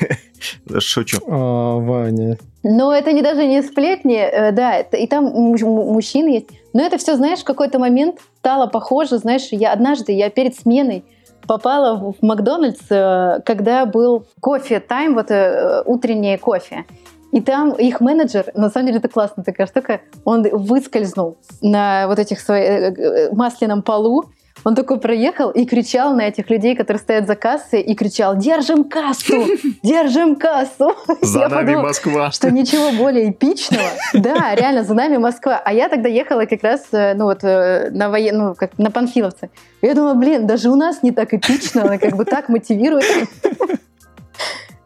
[0.78, 1.18] Шучу.
[1.28, 2.38] А, Ваня.
[2.64, 6.48] Но это не даже не сплетни, э, да, и там мужчины есть.
[6.72, 11.04] Но это все, знаешь, в какой-то момент стало похоже, знаешь, я однажды, я перед сменой
[11.48, 16.84] попала в Макдональдс, э, когда был кофе-тайм, вот э, утреннее кофе.
[17.32, 22.18] И там их менеджер, на самом деле это классная такая штука, он выскользнул на вот
[22.18, 24.26] этих своих э, масляном полу,
[24.64, 28.84] Он такой проехал и кричал на этих людей, которые стоят за кассой, и кричал «Держим
[28.84, 29.46] кассу!
[29.82, 32.30] Держим кассу!» За Я нами подумала, Москва.
[32.30, 33.88] что ничего более эпичного.
[34.14, 35.60] Да, реально, за нами Москва.
[35.64, 38.36] А я тогда ехала как раз, э, ну вот, э, на воен...
[38.36, 39.50] ну, как на Панфиловце.
[39.82, 43.04] Я думала, блин, даже у нас не так эпично, она как бы так мотивирует.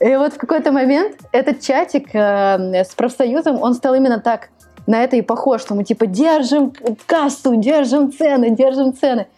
[0.01, 4.49] И вот в какой-то момент этот чатик э, с профсоюзом, он стал именно так
[4.87, 6.73] на это и похож, что мы типа держим
[7.07, 9.29] кассу, держим цены, держим цены.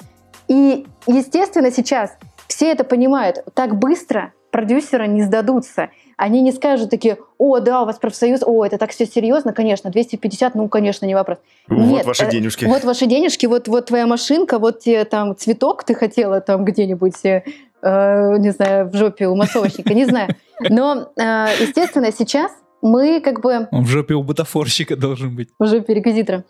[0.49, 2.17] И, естественно, сейчас
[2.49, 3.45] все это понимают.
[3.55, 5.91] Так быстро продюсеры не сдадутся.
[6.17, 9.91] Они не скажут такие, о, да, у вас профсоюз, о, это так все серьезно, конечно,
[9.91, 11.39] 250, ну, конечно, не вопрос.
[11.67, 12.65] Вот Нет, ваши э, денежки.
[12.65, 17.25] Вот ваши денежки, вот, вот твоя машинка, вот тебе там цветок ты хотела там где-нибудь,
[17.25, 17.43] э,
[17.83, 20.29] э, не знаю, в жопе у массовочника, не знаю.
[20.61, 22.53] Но, э, естественно, сейчас
[22.85, 25.49] мы как бы Он в жопе у бутафорщика должен быть.
[25.59, 26.45] уже реквизитора.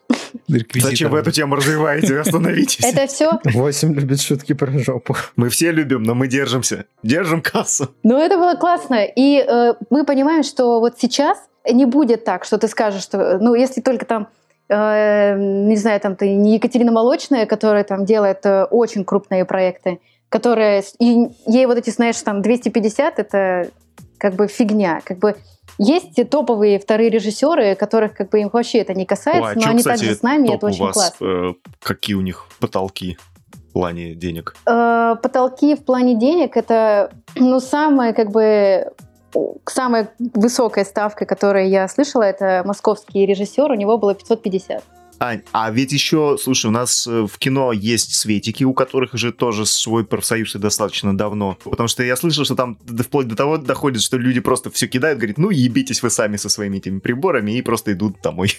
[0.75, 2.19] Зачем вы эту тему развиваете?
[2.21, 2.85] Остановитесь.
[2.85, 5.17] Это все Восемь любит шутки про жопу.
[5.37, 6.87] Мы все любим, но мы держимся.
[7.05, 7.95] Держим кассу.
[8.03, 9.05] Ну, это было классно.
[9.05, 11.39] И э, мы понимаем, что вот сейчас
[11.71, 14.27] не будет так, что ты скажешь, что, ну, если только там,
[14.69, 20.01] э, не знаю, там ты не Екатерина Молочная, которая там делает э, очень крупные проекты,
[20.31, 23.71] которая, и ей вот эти, знаешь, там 250, это
[24.19, 25.37] как бы фигня, как бы
[25.79, 29.61] есть топовые вторые режиссеры, которых как бы им вообще это не касается, Ой, а но
[29.61, 31.25] чё, они кстати, также с нами, и это у очень вас, классно.
[31.25, 33.19] э, какие у них потолки
[33.53, 34.55] в плане денег?
[34.67, 38.93] Э, потолки в плане денег это ну самая как бы
[39.67, 44.85] самая высокая ставка, которую я слышала, это московский режиссер, у него было 550.
[45.21, 49.33] Ань, а ведь еще, слушай, у нас э, в кино есть светики, у которых же
[49.33, 51.57] тоже свой профсоюз и достаточно давно.
[51.65, 55.19] Потому что я слышал, что там вплоть до того доходит, что люди просто все кидают,
[55.19, 58.57] говорят, ну ебитесь вы сами со своими этими приборами и просто идут домой.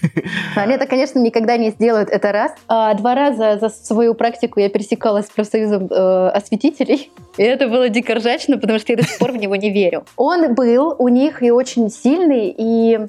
[0.56, 2.52] Они это, конечно, никогда не сделают, это раз.
[2.68, 7.90] А два раза за свою практику я пересекалась с профсоюзом э, осветителей, и это было
[7.90, 10.06] дико ржачно, потому что я до сих пор в него не верю.
[10.16, 13.00] Он был у них и очень сильный, и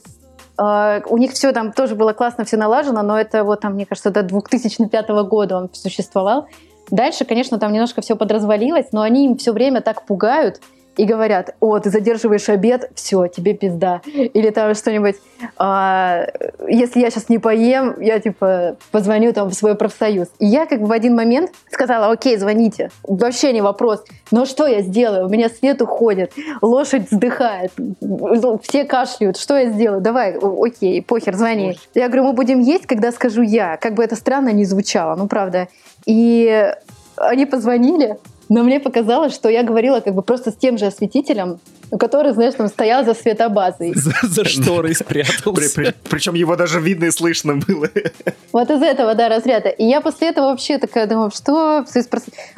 [0.59, 4.11] у них все там тоже было классно, все налажено, но это вот там, мне кажется,
[4.11, 6.49] до 2005 года он существовал.
[6.91, 10.61] Дальше, конечно, там немножко все подразвалилось, но они им все время так пугают
[10.97, 14.01] и говорят, о, ты задерживаешь обед, все, тебе пизда.
[14.07, 15.17] Или там что-нибудь,
[15.59, 16.27] «А,
[16.67, 20.29] если я сейчас не поем, я типа позвоню там в свой профсоюз.
[20.39, 24.05] И я как бы в один момент сказала, окей, звоните, вообще не вопрос.
[24.31, 25.27] Но что я сделаю?
[25.27, 26.33] У меня свет уходит,
[26.63, 27.73] лошадь вздыхает,
[28.63, 30.01] все кашляют, что я сделаю?
[30.01, 31.79] Давай, окей, похер, звони.
[31.95, 33.77] Я говорю, мы будем есть, когда скажу я.
[33.77, 35.69] Как бы это странно не звучало, ну правда.
[36.07, 36.73] И
[37.17, 41.59] они позвонили, но мне показалось, что я говорила как бы просто с тем же осветителем,
[41.99, 43.93] который, знаешь, там стоял за светобазой.
[43.95, 45.75] За, за шторой При- спрятался.
[45.75, 47.89] при- Причем его даже видно и слышно было.
[48.53, 49.69] Вот из этого, да, разряда.
[49.69, 51.85] И я после этого вообще такая думаю, что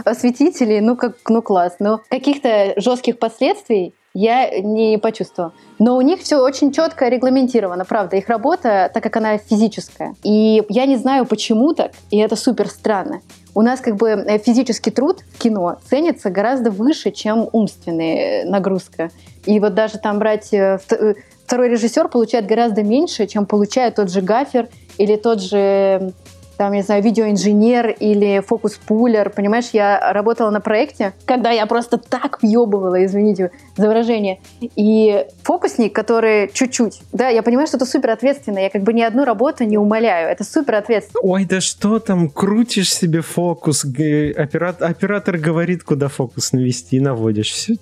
[0.05, 1.77] осветителей, ну как, ну класс.
[1.79, 5.53] Но каких-то жестких последствий я не почувствовала.
[5.79, 8.17] Но у них все очень четко регламентировано, правда.
[8.17, 10.15] Их работа, так как она физическая.
[10.23, 13.21] И я не знаю, почему так, и это супер странно.
[13.55, 19.11] У нас как бы э, физический труд в кино ценится гораздо выше, чем умственная нагрузка.
[19.47, 20.53] И вот даже там брать...
[20.53, 24.69] э, э, Второй режиссер получает гораздо меньше, чем получает тот же гафер
[24.99, 26.13] или тот же
[26.59, 32.43] там, не знаю, видеоинженер или фокус-пулер, понимаешь, я работала на проекте, когда я просто так
[32.43, 38.59] въебывала, извините за выражение, и фокусник, который чуть-чуть, да, я понимаю, что это супер ответственно,
[38.59, 41.21] я как бы ни одну работу не умоляю, это супер ответственно.
[41.23, 47.53] Ой, да что там, крутишь себе фокус, оператор, оператор говорит, куда фокус навести, и наводишь.
[47.53, 47.77] Все.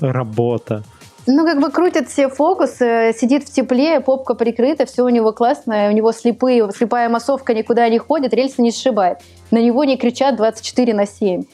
[0.00, 0.84] Работа.
[1.26, 5.88] Ну, как бы крутит все фокус, сидит в тепле, попка прикрыта, все у него классно,
[5.88, 9.18] у него слепые, слепая массовка никуда не ходит, рельсы не сшибает.
[9.50, 11.44] На него не кричат 24 на 7.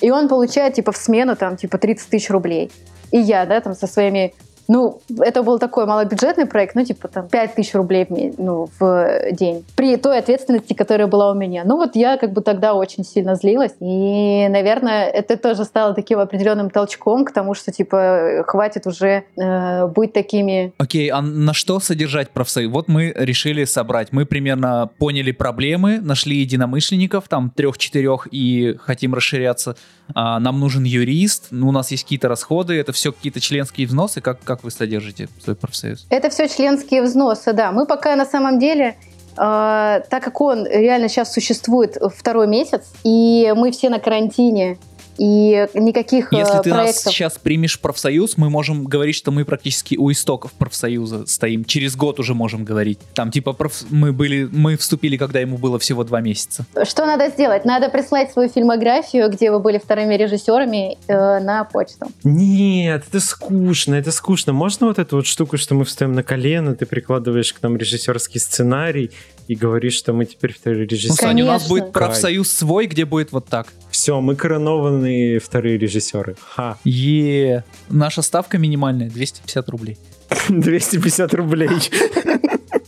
[0.00, 2.70] И он получает, типа, в смену, там, типа, 30 тысяч рублей.
[3.10, 4.32] И я, да, там, со своими...
[4.68, 9.32] Ну, это был такой малобюджетный проект, ну, типа, там, 5 тысяч рублей в, ну, в
[9.32, 9.64] день.
[9.74, 11.64] При той ответственности, которая была у меня.
[11.64, 13.72] Ну, вот я как бы тогда очень сильно злилась.
[13.80, 19.86] И, наверное, это тоже стало таким определенным толчком к тому, что, типа, хватит уже э,
[19.86, 20.74] быть такими...
[20.76, 22.70] Окей, а на что содержать профсоюз?
[22.70, 24.08] Вот мы решили собрать.
[24.12, 29.76] Мы примерно поняли проблемы, нашли единомышленников, там трех-четырех, и хотим расширяться.
[30.14, 34.20] А, нам нужен юрист, ну, у нас есть какие-то расходы, это все какие-то членские взносы.
[34.20, 36.06] Как, как вы содержите свой профсоюз?
[36.10, 37.72] Это все членские взносы, да.
[37.72, 38.96] Мы пока на самом деле,
[39.36, 44.78] э, так как он реально сейчас существует второй месяц, и мы все на карантине,
[45.18, 47.12] И никаких Если э, ты нас проектов...
[47.12, 51.64] сейчас примешь в профсоюз, мы можем говорить, что мы практически у истоков профсоюза стоим.
[51.64, 53.00] Через год уже можем говорить.
[53.14, 56.64] Там типа проф- мы были, мы вступили, когда ему было всего два месяца.
[56.84, 57.64] Что надо сделать?
[57.64, 62.06] Надо прислать свою фильмографию, где вы были вторыми режиссерами, э, на почту.
[62.22, 64.52] Нет, это скучно, это скучно.
[64.52, 68.40] Можно вот эту вот штуку, что мы встаем на колено, ты прикладываешь к нам режиссерский
[68.40, 69.10] сценарий
[69.48, 71.16] и говоришь, что мы теперь вторые Ну, режиссеры.
[71.16, 73.68] Саня, у нас будет профсоюз свой, где будет вот так.
[73.98, 76.36] Все, мы коронованные вторые режиссеры.
[76.54, 76.78] Ха.
[76.84, 79.98] Е, наша ставка минимальная 250 рублей.
[80.48, 81.68] 250 рублей.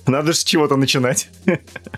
[0.06, 1.28] Надо же с чего-то начинать.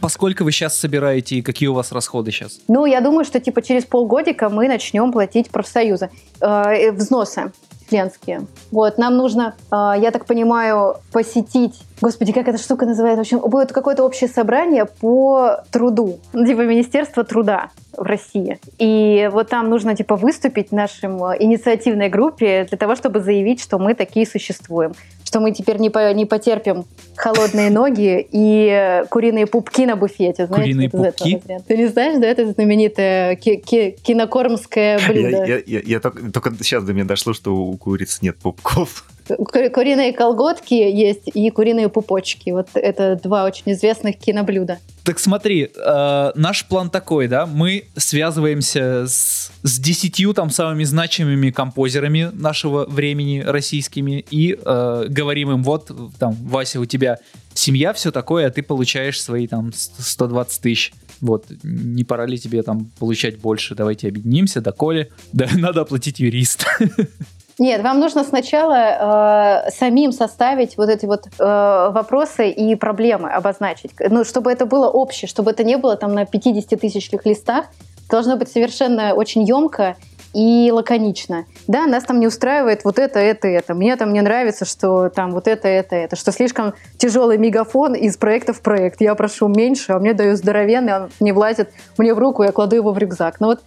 [0.00, 2.60] Поскольку вы сейчас собираете и какие у вас расходы сейчас?
[2.68, 6.08] Ну, я думаю, что типа через полгодика мы начнем платить профсоюзы,
[6.40, 7.52] э, взносы
[7.92, 8.46] членские.
[8.70, 13.50] Вот, нам нужно, э, я так понимаю, посетить, господи, как эта штука называется, в общем,
[13.50, 18.58] будет какое-то общее собрание по труду, ну, типа Министерство труда в России.
[18.78, 23.78] И вот там нужно типа выступить нашим э, инициативной группе для того, чтобы заявить, что
[23.78, 24.94] мы такие существуем,
[25.32, 26.84] что мы теперь не, по- не потерпим
[27.16, 30.44] холодные ноги и э, куриные пупки на буфете.
[30.46, 31.42] Знаете, Куриные пупки?
[31.66, 35.28] Ты не знаешь, да, это знаменитое ки- ки- кинокормское блюдо?
[35.46, 39.06] Я, я- я- я только, только сейчас до меня дошло, что у куриц нет пупков.
[39.36, 42.50] Ку- Куриные колготки есть и куриные пупочки.
[42.50, 44.78] Вот это два очень известных киноблюда.
[45.04, 51.50] Так смотри, э, наш план такой, да, мы связываемся с, с десятью там самыми значимыми
[51.50, 57.18] композерами нашего времени российскими и э, говорим им, вот, там, Вася, у тебя
[57.54, 60.92] семья, все такое, а ты получаешь свои там с- 120 тысяч.
[61.20, 63.74] Вот, не пора ли тебе там получать больше?
[63.74, 65.08] Давайте объединимся, доколе.
[65.32, 66.66] Да, надо оплатить юриста.
[67.58, 73.90] Нет, вам нужно сначала э, самим составить вот эти вот э, вопросы и проблемы обозначить.
[73.98, 77.66] Ну, чтобы это было общее, чтобы это не было там на 50 тысячных листах.
[78.08, 79.96] Должно быть совершенно очень емко
[80.34, 81.44] и лаконично.
[81.66, 83.74] Да, нас там не устраивает вот это, это, это.
[83.74, 86.16] Мне там не нравится, что там вот это, это, это.
[86.16, 89.00] Что слишком тяжелый мегафон из проекта в проект.
[89.00, 92.76] Я прошу меньше, а мне дают здоровенный, он не влазит мне в руку, я кладу
[92.76, 93.40] его в рюкзак.
[93.40, 93.60] Ну вот,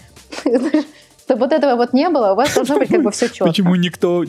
[1.26, 3.46] чтобы вот этого вот не было, у вас должно быть как бы все четко.
[3.46, 4.24] Почему никто,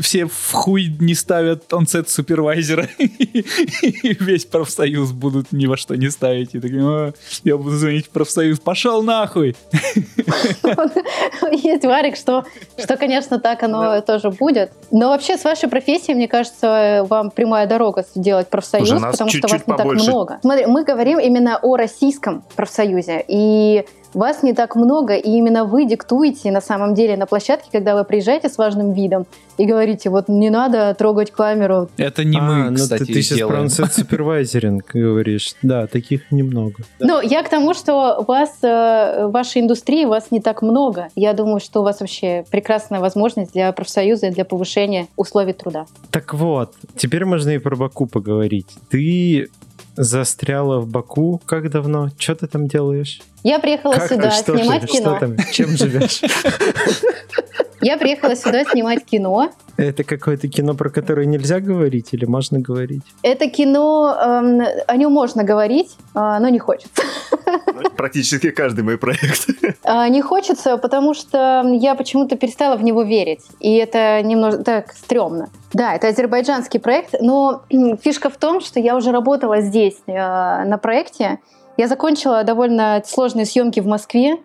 [0.00, 6.08] все в хуй не ставят онсет супервайзера и весь профсоюз будут ни во что не
[6.08, 6.54] ставить.
[6.54, 7.12] И такие, «А,
[7.42, 9.56] я буду звонить в профсоюз, пошел нахуй.
[11.50, 12.44] Есть варик, что,
[12.78, 14.70] что, конечно, так оно тоже будет.
[14.92, 19.30] Но вообще с вашей профессией, мне кажется, вам прямая дорога сделать профсоюз, Уже нас потому
[19.30, 20.04] что вас не побольше.
[20.04, 20.38] так много.
[20.42, 23.24] Смотри, мы говорим именно о российском профсоюзе.
[23.26, 27.94] И вас не так много, и именно вы диктуете на самом деле на площадке, когда
[27.94, 31.88] вы приезжаете с важным видом и говорите, вот не надо трогать камеру.
[31.96, 33.62] Это не А, мы, ну кстати, ты, ты сейчас про делаем.
[33.64, 35.54] онсет супервайзеринг говоришь.
[35.62, 36.76] Да, таких немного.
[36.98, 37.06] Да.
[37.06, 41.08] Ну, я к тому, что вас, э, в вашей индустрии вас не так много.
[41.14, 45.86] Я думаю, что у вас вообще прекрасная возможность для профсоюза и для повышения условий труда.
[46.10, 48.68] Так вот, теперь можно и про Баку поговорить.
[48.90, 49.48] Ты
[49.96, 52.08] застряла в Баку как давно?
[52.18, 53.20] Что ты там делаешь?
[53.42, 55.16] Я приехала Как сюда что снимать ты- кино.
[55.16, 55.36] Что там?
[55.52, 56.20] Чем живешь?
[57.82, 59.50] Я приехала сюда снимать кино.
[59.78, 63.02] Это какое-то кино, про которое нельзя говорить или можно говорить?
[63.22, 67.02] Это кино, эм, о нем можно говорить, а, но не хочется.
[67.96, 69.48] Практически каждый мой проект.
[69.82, 73.40] А, Не хочется, потому что я почему-то перестала в него верить.
[73.60, 75.48] И это немного так стрёмно.
[75.72, 77.62] Да, это азербайджанский проект, но
[78.02, 81.38] фишка в том, что я уже работала здесь э, на проекте.
[81.76, 84.38] Я закончила довольно сложные съемки в Москве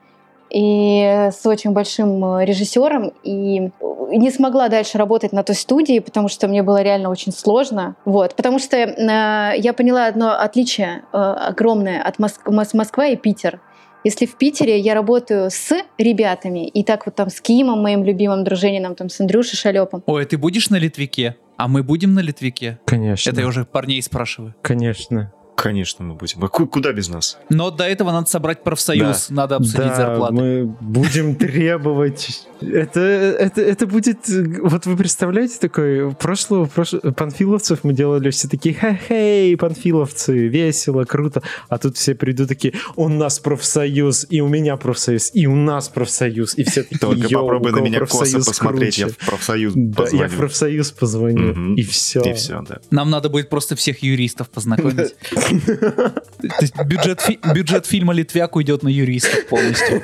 [0.50, 3.72] и с очень большим э, режиссером и
[4.12, 7.96] не смогла дальше работать на той студии, потому что мне было реально очень сложно.
[8.06, 13.16] Вот, потому что э, я поняла одно отличие э, огромное от Моск- Мос- Москва и
[13.16, 13.60] Питер.
[14.04, 18.44] Если в Питере я работаю с ребятами, и так вот там с Кимом, моим любимым
[18.44, 21.38] друженином, там с Андрюшей Шалепом, Ой, ты будешь на Литвике?
[21.58, 22.80] А мы будем на Литвике?
[22.86, 23.32] Конечно.
[23.32, 24.54] Это я уже парней спрашиваю.
[24.62, 25.34] Конечно.
[25.56, 26.44] Конечно, мы будем.
[26.44, 27.38] А ку- Куда без нас?
[27.50, 30.34] Но до этого надо собрать профсоюз, надо обсудить да, зарплаты.
[30.34, 32.48] мы будем требовать.
[32.62, 34.18] Это, это, это будет...
[34.28, 36.14] Вот вы представляете такой...
[36.16, 41.42] Прошлого, прошлого панфиловцев мы делали все такие, хе-хей, панфиловцы, весело, круто.
[41.70, 45.90] А тут все придут такие, у нас профсоюз, и у меня профсоюз, и у нас
[45.90, 46.58] профсоюз.
[46.58, 48.98] И все такие, Только «Йоу, попробуй на меня косо посмотреть.
[48.98, 50.28] Я круче?» в профсоюз Да, я позвоню.
[50.30, 52.22] в профсоюз позвоню, и все.
[52.22, 52.80] И все, да.
[52.92, 55.16] Нам надо будет просто всех юристов познакомить.
[55.46, 60.04] То есть бюджет, фи- бюджет фильма «Литвяк» уйдет на юристов полностью.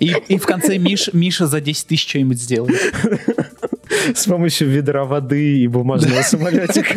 [0.00, 2.80] И, и в конце Миш, Миша за 10 тысяч что-нибудь сделает.
[4.14, 6.94] С помощью ведра воды и бумажного самолетика.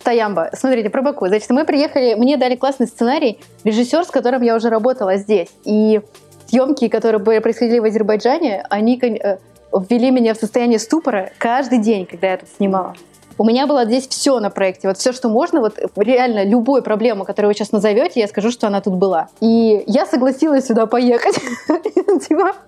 [0.00, 0.50] Стоямба.
[0.54, 1.26] Смотрите, про Баку.
[1.28, 5.48] Значит, мы приехали, мне дали классный сценарий, режиссер, с которым я уже работала здесь.
[5.64, 6.00] И
[6.48, 9.38] съемки, которые происходили в Азербайджане, они э,
[9.72, 12.94] ввели меня в состояние ступора каждый день, когда я тут снимала.
[13.38, 14.88] У меня было здесь все на проекте.
[14.88, 18.66] Вот все, что можно, вот реально любую проблему, которую вы сейчас назовете, я скажу, что
[18.66, 19.28] она тут была.
[19.40, 21.38] И я согласилась сюда поехать.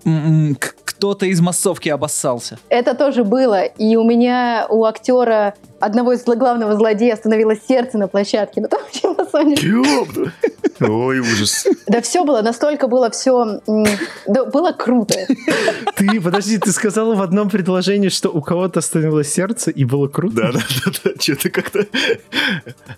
[0.05, 0.57] М-м,
[1.01, 2.59] кто-то из массовки обоссался.
[2.69, 3.65] Это тоже было.
[3.65, 8.61] И у меня, у актера одного из главного злодея остановилось сердце на площадке.
[8.61, 10.33] Ну там вообще на самом деле...
[10.81, 11.67] Ой, ужас.
[11.87, 13.61] Да все было, настолько было все...
[14.27, 15.15] Да, было круто.
[15.97, 20.53] Ты, подожди, ты сказала в одном предложении, что у кого-то остановилось сердце, и было круто?
[20.53, 21.87] Да, да, да, да, что-то как-то...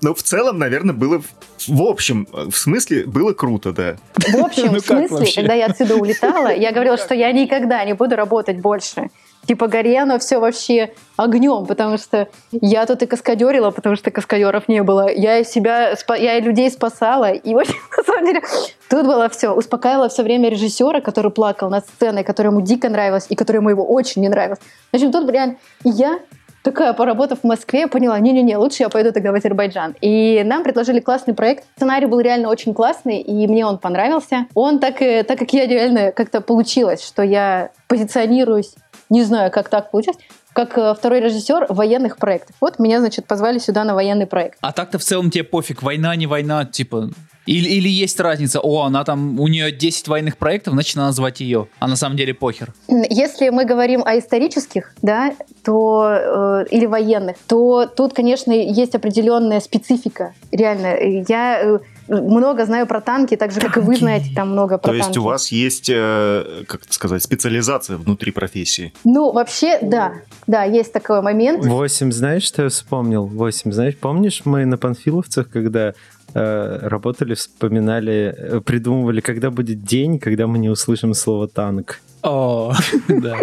[0.00, 1.22] Но в целом, наверное, было...
[1.68, 3.96] В общем, в смысле, было круто, да.
[4.16, 7.94] В общем, ну, в смысле, когда я отсюда улетала, я говорила, что я никогда не
[7.94, 9.08] буду работать больше
[9.46, 14.68] типа горе оно все вообще огнем, потому что я тут и каскадерила, потому что каскадеров
[14.68, 15.12] не было.
[15.12, 17.32] Я и себя, я и людей спасала.
[17.32, 18.42] И вообще, на самом деле,
[18.88, 19.50] тут было все.
[19.50, 23.82] Успокаивала все время режиссера, который плакал над сценой, которая ему дико нравилась и которая ему
[23.84, 24.60] очень не нравилась.
[24.92, 26.20] В общем, тут реально я
[26.62, 29.94] такая, поработав в Москве, поняла, не-не-не, лучше я пойду тогда в Азербайджан.
[30.00, 31.64] И нам предложили классный проект.
[31.76, 34.46] Сценарий был реально очень классный, и мне он понравился.
[34.54, 38.74] Он так, и, так как я реально как-то получилось, что я позиционируюсь
[39.12, 40.18] не знаю, как так получилось,
[40.52, 42.56] как э, второй режиссер военных проектов.
[42.60, 44.58] Вот меня, значит, позвали сюда на военный проект.
[44.60, 47.10] А так-то в целом тебе пофиг, война, не война, типа...
[47.44, 51.40] Или, или есть разница, о, она там, у нее 10 военных проектов, значит, надо звать
[51.40, 51.66] ее.
[51.80, 52.72] А на самом деле похер.
[52.86, 55.34] Если мы говорим о исторических, да,
[55.64, 60.34] то, э, или военных, то тут, конечно, есть определенная специфика.
[60.52, 60.96] Реально,
[61.28, 64.88] я э, много знаю про танки, так же, как и вы знаете там много про
[64.88, 65.00] танки.
[65.00, 68.92] То есть у вас есть, э, как сказать, специализация внутри профессии?
[69.04, 70.12] Ну, вообще, да.
[70.46, 71.64] Да, есть такой момент.
[71.64, 73.26] Восемь, знаешь, что я вспомнил?
[73.26, 75.94] Восемь, знаешь, помнишь, мы на Панфиловцах, когда
[76.34, 82.00] э, работали, вспоминали, э, придумывали, когда будет день, когда мы не услышим слово «танк».
[82.22, 82.72] О,
[83.08, 83.38] да.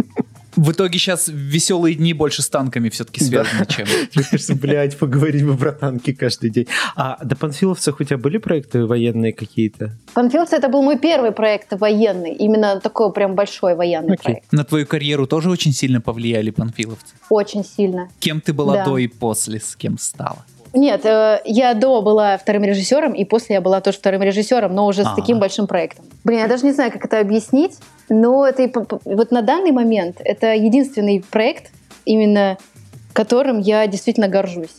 [0.59, 3.87] В итоге сейчас веселые дни больше с танками все-таки связаны, чем...
[4.15, 6.67] Мне кажется, блядь, поговорить бы про танки каждый день.
[6.97, 9.95] А до Панфиловцах у тебя были проекты военные какие-то?
[10.13, 14.23] Панфиловцы это был мой первый проект военный, именно такой прям большой военный okay.
[14.23, 14.51] проект.
[14.51, 17.15] На твою карьеру тоже очень сильно повлияли Панфиловцы?
[17.29, 18.09] Очень сильно.
[18.19, 18.85] Кем ты была да.
[18.85, 20.43] до и после, с кем стала?
[20.73, 24.85] Нет, э, я до была вторым режиссером, и после я была тоже вторым режиссером, но
[24.85, 25.15] уже с А-а-а.
[25.15, 26.05] таким большим проектом.
[26.23, 27.77] Блин, я даже не знаю, как это объяснить,
[28.09, 28.71] но это
[29.05, 31.71] вот на данный момент это единственный проект,
[32.05, 32.57] именно
[33.13, 34.75] которым я действительно горжусь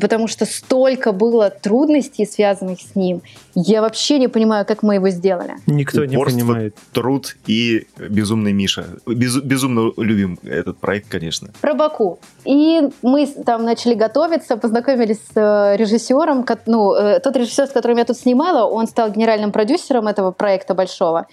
[0.00, 3.22] потому что столько было трудностей, связанных с ним.
[3.54, 5.54] Я вообще не понимаю, как мы его сделали.
[5.66, 6.76] Никто Упорство, не понимает.
[6.92, 8.86] труд и безумный Миша.
[9.06, 11.50] Без, безумно любим этот проект, конечно.
[11.60, 12.18] Про Баку.
[12.44, 16.46] И мы там начали готовиться, познакомились с э, режиссером.
[16.66, 20.74] Ну, э, тот режиссер, с которым я тут снимала, он стал генеральным продюсером этого проекта
[20.74, 21.26] большого.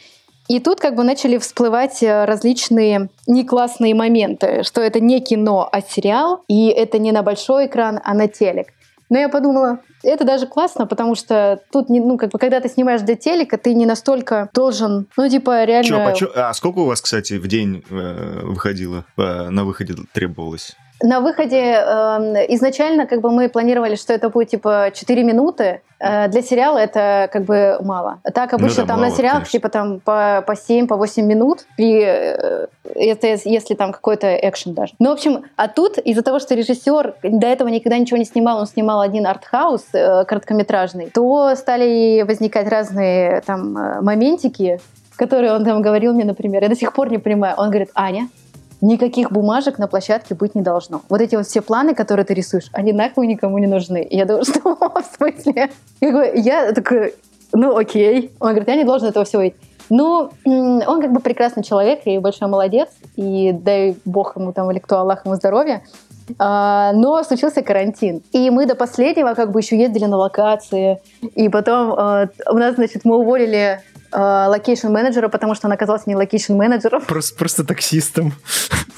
[0.50, 5.80] И тут как бы начали всплывать э, различные неклассные моменты, что это не кино, а
[5.80, 8.70] сериал, и это не на большой экран, а на телек.
[9.12, 13.02] Но я подумала, это даже классно, потому что тут, ну, как бы, когда ты снимаешь
[13.02, 15.88] для телека, ты не настолько должен, ну, типа, реально...
[15.88, 16.32] Чё, почё...
[16.36, 20.76] А сколько у вас, кстати, в день э, выходило, э, на выходе требовалось?
[21.02, 25.82] На выходе э, изначально как бы мы планировали, что это будет типа 4 минуты.
[26.00, 28.20] Э, для сериала это как бы мало.
[28.34, 29.52] Так обычно ну, да, там мало, на сериалах конечно.
[29.52, 34.74] типа там по, по 7, по 8 минут, при, э, это если там какой-то экшен
[34.74, 34.94] даже.
[35.00, 38.60] Ну, в общем, а тут из-за того, что режиссер до этого никогда ничего не снимал,
[38.60, 44.80] он снимал один артхаус э, короткометражный, то стали возникать разные там э, моментики,
[45.16, 46.64] которые он там говорил мне, например.
[46.64, 47.56] Я до сих пор не понимаю.
[47.58, 48.30] Он говорит, Аня,
[48.82, 51.02] никаких бумажек на площадке быть не должно.
[51.10, 54.04] Вот эти вот все планы, которые ты рисуешь, они нахуй никому не нужны.
[54.04, 55.70] И я думаю, что в смысле?
[56.02, 57.14] Я, такой,
[57.54, 58.32] ну окей.
[58.40, 59.58] Он говорит, я не должен этого всего видеть.
[59.90, 64.78] Ну, он как бы прекрасный человек и большой молодец, и дай бог ему там, или
[64.78, 65.82] кто, Аллах ему здоровья.
[66.38, 68.22] А, но случился карантин.
[68.32, 71.02] И мы до последнего как бы еще ездили на локации.
[71.34, 77.06] И потом а, у нас, значит, мы уволили location-менеджера, потому что он оказался не location-менеджером.
[77.06, 78.34] Просто, просто таксистом.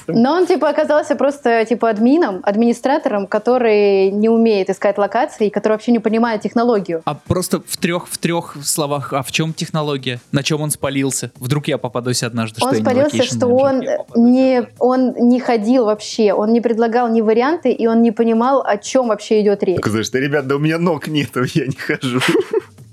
[0.06, 5.92] Но он, типа, оказался просто, типа, админом, администратором, который не умеет искать локации, который вообще
[5.92, 7.02] не понимает технологию.
[7.04, 10.20] А просто в трех, в трех словах, а в чем технология?
[10.32, 11.30] На чем он спалился?
[11.36, 13.82] Вдруг я попадусь однажды, он что спалился, что он
[14.16, 18.76] не, он не ходил вообще, он не предлагал ни варианты, и он не понимал, о
[18.78, 19.78] чем вообще идет речь.
[19.78, 22.20] Сказать, что, ребят, да у меня ног нету, я не хожу.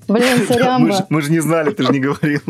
[0.10, 0.88] Блин, сорямба.
[0.88, 2.42] Мы, мы же не знали, ты же не говорил.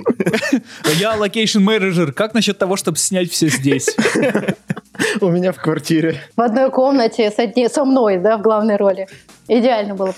[1.00, 2.14] Я location менеджер.
[2.14, 3.88] Как насчет того, чтобы снять все здесь?
[5.22, 6.20] У меня в квартире.
[6.36, 9.08] В одной комнате с одни- со мной, да, в главной роли.
[9.48, 10.14] Идеально было.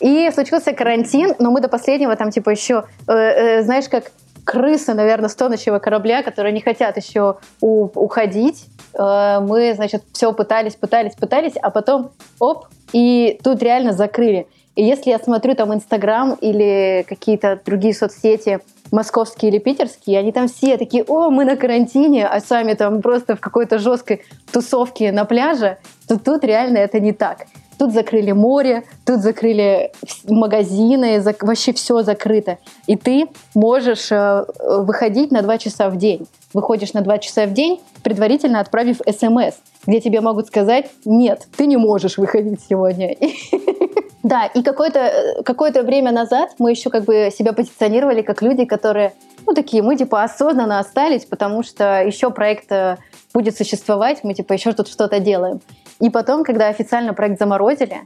[0.00, 4.12] И случился карантин, но мы до последнего там типа еще, э, э, знаешь, как
[4.44, 8.66] крысы, наверное, с тонущего корабля, которые не хотят еще у- уходить.
[8.94, 14.46] Э, мы, значит, все пытались, пытались, пытались, а потом оп, и тут реально закрыли.
[14.76, 18.60] И если я смотрю там Инстаграм или какие-то другие соцсети,
[18.92, 23.36] московские или питерские, они там все такие, о, мы на карантине, а сами там просто
[23.36, 24.22] в какой-то жесткой
[24.52, 27.46] тусовке на пляже, то тут реально это не так.
[27.78, 29.92] Тут закрыли море, тут закрыли
[30.28, 32.58] магазины, зак- вообще все закрыто.
[32.86, 36.26] И ты можешь э, выходить на два часа в день.
[36.54, 39.56] Выходишь на два часа в день, предварительно отправив смс,
[39.86, 43.14] где тебе могут сказать, нет, ты не можешь выходить сегодня.
[44.26, 48.64] Да, и какое-то э, какое время назад мы еще как бы себя позиционировали как люди,
[48.64, 49.12] которые,
[49.46, 52.96] ну, такие, мы типа осознанно остались, потому что еще проект э,
[53.32, 55.60] будет существовать, мы типа еще тут что-то делаем.
[56.00, 57.98] И потом, когда официально проект заморозили,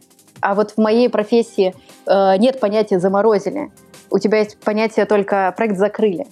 [0.42, 1.74] а вот в моей профессии
[2.06, 3.72] э, нет понятия заморозили,
[4.10, 6.26] у тебя есть понятие только проект закрыли.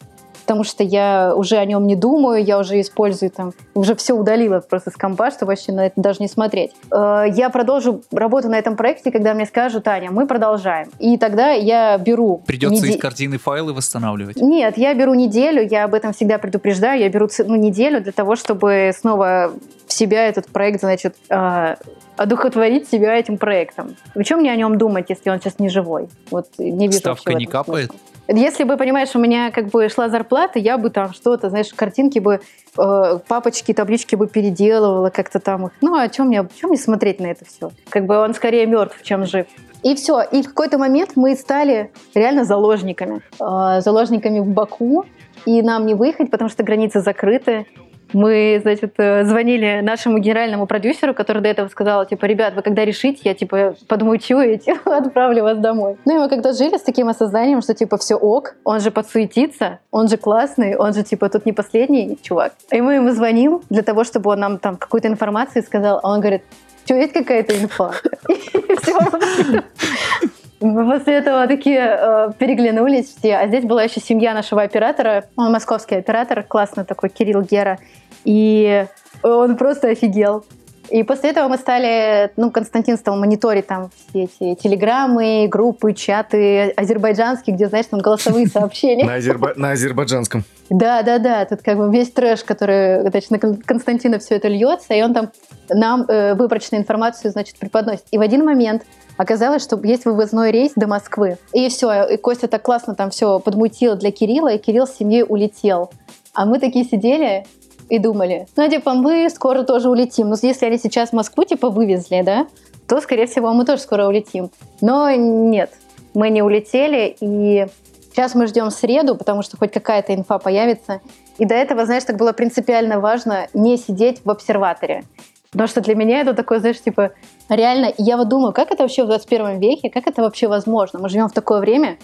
[0.49, 4.61] Потому что я уже о нем не думаю, я уже использую там, уже все удалила
[4.61, 6.73] просто с компа, чтобы вообще на это даже не смотреть.
[6.91, 10.89] Э, Я продолжу работу на этом проекте, когда мне скажут, Таня, мы продолжаем.
[10.99, 12.43] И тогда я беру...
[12.47, 14.39] Придется неде- из картины файлы восстанавливать.
[14.39, 18.35] нет, я беру неделю, я об этом всегда предупреждаю, я беру ну, неделю для того,
[18.35, 19.53] чтобы снова
[19.87, 21.77] в себя этот проект, значит, э,
[22.17, 23.97] одухотворить себя этим проектом.
[24.15, 26.09] В чем мне о нем думать, если он сейчас не живой?
[26.31, 27.91] Вот не вижу Ставка не капает?
[27.91, 28.01] смысла.
[28.29, 32.19] Если бы, понимаешь, у меня как бы шла зарплата, я бы там что-то, знаешь, картинки
[32.19, 32.41] бы,
[32.77, 35.73] э, папочки, таблички бы переделывала как-то там их.
[35.81, 37.71] Ну, а чем мне, чем мне смотреть на это все?
[37.89, 39.47] Как бы он скорее мертв, чем жив.
[39.83, 40.21] И все.
[40.21, 43.23] И в какой-то момент мы стали реально заложниками.
[43.41, 45.07] Э, заложниками в Баку.
[45.47, 47.67] И нам не выехать, потому что границы закрыты.
[48.13, 52.85] Мы, значит, э, звонили нашему генеральному продюсеру, который до этого сказал, типа, ребят, вы когда
[52.85, 55.97] решите, я, типа, подмучу и типа, отправлю вас домой.
[56.05, 59.79] Ну и мы когда жили с таким осознанием, что, типа, все ок, он же подсуетится,
[59.91, 62.53] он же классный, он же, типа, тут не последний чувак.
[62.73, 66.21] И мы ему звоним для того, чтобы он нам там какую-то информацию сказал, а он
[66.21, 66.43] говорит,
[66.85, 67.93] что, есть какая-то инфа?
[70.61, 73.37] Мы после этого такие э, переглянулись все.
[73.37, 75.27] А здесь была еще семья нашего оператора.
[75.37, 77.79] Он московский оператор, классный такой, Кирилл Гера.
[78.25, 78.87] И
[79.23, 80.45] он просто офигел.
[80.91, 86.71] И после этого мы стали, ну, Константин стал мониторить там все эти телеграммы, группы, чаты
[86.77, 89.05] азербайджанские, где, знаешь, там голосовые сообщения.
[89.05, 90.45] На, азерба- на азербайджанском.
[90.71, 94.49] Да, да, да, тут как бы весь трэш, который, значит, на Кон- Константина все это
[94.49, 95.31] льется, и он там
[95.71, 98.05] нам э, выборочную информацию, значит, преподносит.
[98.11, 98.83] И в один момент
[99.17, 101.39] оказалось, что есть вывозной рейс до Москвы.
[101.53, 105.25] И все, и Костя так классно там все подмутил для Кирилла, и Кирилл с семьей
[105.27, 105.91] улетел.
[106.35, 107.47] А мы такие сидели
[107.89, 110.29] и думали, ну, типа, мы скоро тоже улетим.
[110.29, 112.47] Но если они сейчас Москву, типа, вывезли, да,
[112.87, 114.51] то, скорее всего, мы тоже скоро улетим.
[114.81, 115.71] Но нет,
[116.15, 117.67] мы не улетели, и
[118.11, 121.01] сейчас мы ждем среду, потому что хоть какая-то инфа появится.
[121.39, 125.05] И до этого, знаешь, так было принципиально важно не сидеть в обсерваторе.
[125.51, 127.13] Потому что для меня это такое, знаешь, типа,
[127.49, 130.99] реально, я вот думаю, как это вообще в 21 веке, как это вообще возможно?
[130.99, 131.99] Мы живем в такое время,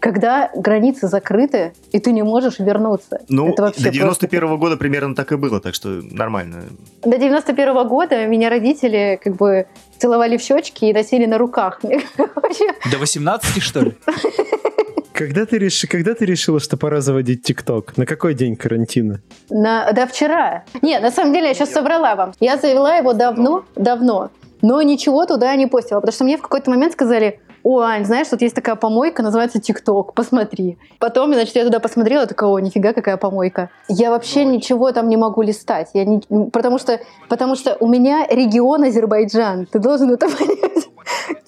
[0.00, 3.20] когда границы закрыты, и ты не можешь вернуться.
[3.28, 6.64] Ну, это вообще до просто 91 года примерно так и было, так что нормально.
[7.02, 9.66] До 91 года меня родители как бы
[9.98, 11.80] целовали в щечки и носили на руках.
[12.90, 13.94] До 18, что ли?
[15.12, 17.98] Когда ты, реши, когда ты решила, что пора заводить ТикТок?
[17.98, 19.20] На какой день карантина?
[19.50, 20.64] на, да вчера.
[20.80, 22.32] Не, на самом деле я сейчас соврала вам.
[22.40, 24.30] Я завела его давно, давно,
[24.62, 28.28] но ничего туда не постила, потому что мне в какой-то момент сказали, о, Ань, знаешь,
[28.28, 30.78] тут есть такая помойка, называется ТикТок, посмотри.
[30.98, 33.70] Потом, значит, я туда посмотрела, такая, о, нифига, какая помойка.
[33.88, 38.26] Я вообще ничего там не могу листать, я не, потому, что, потому что у меня
[38.28, 40.88] регион Азербайджан, ты должен это понять.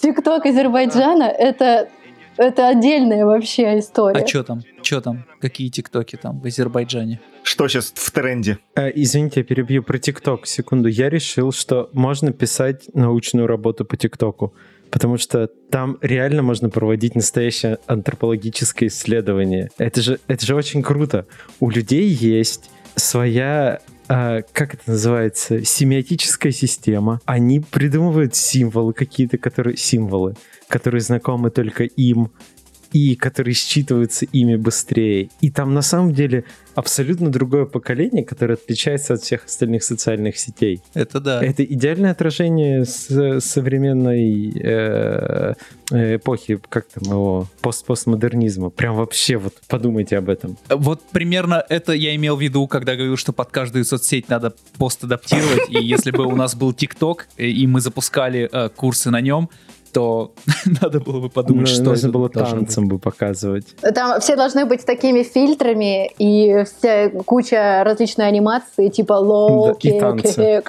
[0.00, 1.88] ТикТок Азербайджана— это,
[2.36, 4.22] это отдельная вообще история.
[4.22, 4.62] А что там?
[4.82, 5.24] Что там?
[5.40, 7.20] Какие тиктоки там в Азербайджане?
[7.42, 8.58] Что сейчас в тренде?
[8.76, 10.88] Э, Извините, я перебью про ТикТок секунду.
[10.88, 14.54] Я решил, что можно писать научную работу по ТикТоку,
[14.90, 19.70] потому что там реально можно проводить настоящее антропологическое исследование.
[19.78, 21.26] Это же, это же очень круто.
[21.60, 23.80] У людей есть своя
[24.12, 27.20] а, как это называется, семиотическая система.
[27.24, 30.34] Они придумывают символы какие-то, которые символы,
[30.68, 32.30] которые знакомы только им.
[32.93, 35.28] и которые считываются ими быстрее.
[35.40, 40.80] И там на самом деле абсолютно другое поколение, которое отличается от всех остальных социальных сетей.
[40.95, 41.43] Это да.
[41.43, 45.55] Это идеальное отражение с современной э,
[45.90, 48.70] эпохи, как там его, пост постмодернизма.
[48.70, 50.57] Прям вообще вот подумайте об этом.
[50.68, 55.05] Вот примерно это я имел в виду, когда говорил, что под каждую соцсеть надо пост
[55.05, 55.70] адаптировать.
[55.70, 59.51] И если бы у нас был ТикТок, и мы запускали э, курсы на нем,
[59.93, 60.32] то
[60.80, 63.66] надо было бы подумать, ну, что нужно было танцем бы показывать.
[63.95, 70.01] Там все должны быть такими фильтрами и вся куча различной анимации, типа low, да, и
[70.01, 70.62] танцы.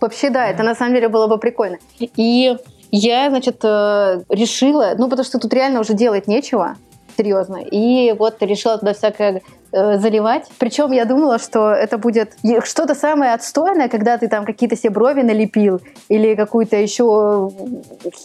[0.00, 1.78] Вообще, да, это на самом деле было бы прикольно.
[1.98, 2.56] И
[2.90, 6.76] я, значит, э, решила, ну, потому что тут реально уже делать нечего,
[7.16, 7.56] серьезно.
[7.56, 9.42] И вот решила туда всякое
[9.72, 10.48] э, заливать.
[10.58, 15.22] Причем я думала, что это будет что-то самое отстойное, когда ты там какие-то себе брови
[15.22, 17.50] налепил или какую-то еще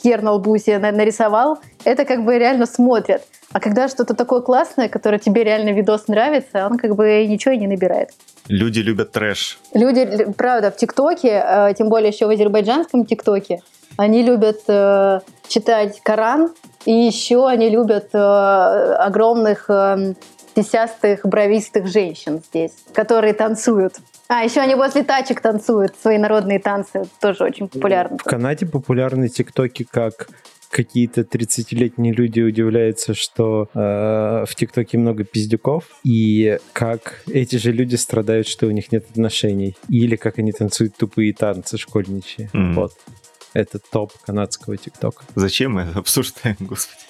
[0.04, 1.60] хер на лбу себе нарисовал.
[1.86, 3.22] Это как бы реально смотрят.
[3.54, 7.58] А когда что-то такое классное, которое тебе реально видос нравится, он как бы ничего и
[7.58, 8.10] не набирает.
[8.50, 9.60] Люди любят трэш.
[9.74, 13.62] Люди, правда, в ТикТоке, э, тем более еще в азербайджанском ТикТоке,
[13.98, 16.54] они любят э, читать Коран,
[16.86, 20.14] и еще они любят э, огромных э,
[20.58, 23.94] тесястых, бровистых женщин здесь, которые танцуют.
[24.28, 28.18] А, еще они возле тачек танцуют, свои народные танцы, тоже очень популярны.
[28.18, 30.28] В Канаде популярны тиктоки как
[30.72, 37.96] какие-то 30-летние люди удивляются, что э, в ТикТоке много пиздюков, и как эти же люди
[37.96, 42.50] страдают, что у них нет отношений, или как они танцуют тупые танцы школьничьи.
[42.52, 42.74] Mm.
[42.74, 42.94] Вот.
[43.54, 45.24] Это топ канадского ТикТока.
[45.36, 47.02] Зачем мы обсуждаем, господи?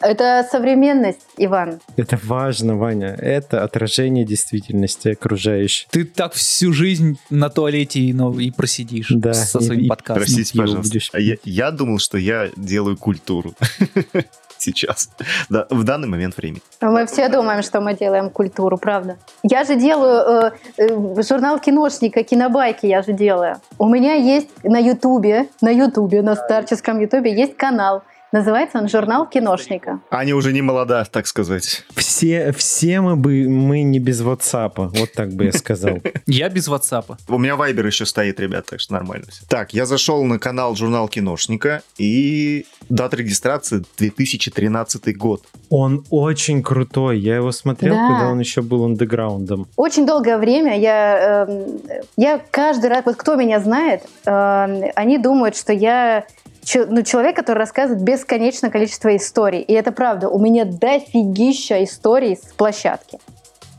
[0.00, 1.80] Это современность, Иван.
[1.96, 3.14] Это важно, Ваня.
[3.18, 5.86] Это отражение действительности окружающей.
[5.90, 10.24] Ты так всю жизнь на туалете и, ну, и просидишь да, со своим и, подкастом.
[10.24, 10.98] Простите, пожалуйста.
[11.12, 13.54] А я, я думал, что я делаю культуру.
[14.58, 15.10] сейчас,
[15.48, 16.62] да, в данный момент времени.
[16.80, 19.16] Мы все думаем, что мы делаем культуру, правда.
[19.42, 23.60] Я же делаю э, э, журнал киношника, кинобайки я же делаю.
[23.78, 28.02] У меня есть на Ютубе, на Ютубе, на старческом Ютубе есть канал,
[28.32, 30.00] Называется он «Журнал киношника».
[30.10, 31.84] Аня уже не молода, так сказать.
[31.94, 35.98] Все, все мы бы мы не без WhatsApp, вот так бы я сказал.
[36.26, 37.16] Я без WhatsApp.
[37.28, 39.44] У меня Вайбер еще стоит, ребят, так что нормально все.
[39.48, 45.44] Так, я зашел на канал «Журнал киношника» и дата регистрации 2013 год.
[45.70, 47.18] Он очень крутой.
[47.20, 48.08] Я его смотрел, да.
[48.08, 49.68] когда он еще был андеграундом.
[49.76, 51.68] Очень долгое время я, э,
[52.16, 56.26] я каждый раз, вот кто меня знает, э, они думают, что я
[56.74, 59.60] ну, человек, который рассказывает бесконечное количество историй.
[59.60, 60.28] И это правда.
[60.28, 63.18] У меня дофигища историй с площадки.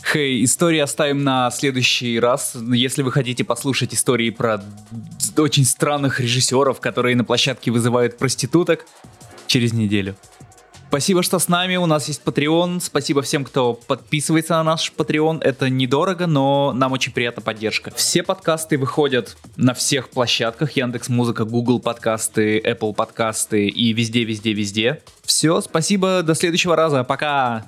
[0.03, 2.55] Хей, hey, истории оставим на следующий раз.
[2.55, 4.63] Если вы хотите послушать истории про
[5.38, 8.85] очень странных режиссеров, которые на площадке вызывают проституток,
[9.47, 10.15] через неделю.
[10.89, 11.75] Спасибо, что с нами.
[11.75, 12.79] У нас есть Patreon.
[12.81, 15.41] Спасибо всем, кто подписывается на наш Patreon.
[15.41, 17.91] Это недорого, но нам очень приятна поддержка.
[17.95, 20.71] Все подкасты выходят на всех площадках.
[20.71, 25.01] Яндекс Музыка, Google подкасты, Apple подкасты и везде, везде, везде.
[25.23, 26.23] Все, спасибо.
[26.23, 27.03] До следующего раза.
[27.03, 27.65] Пока.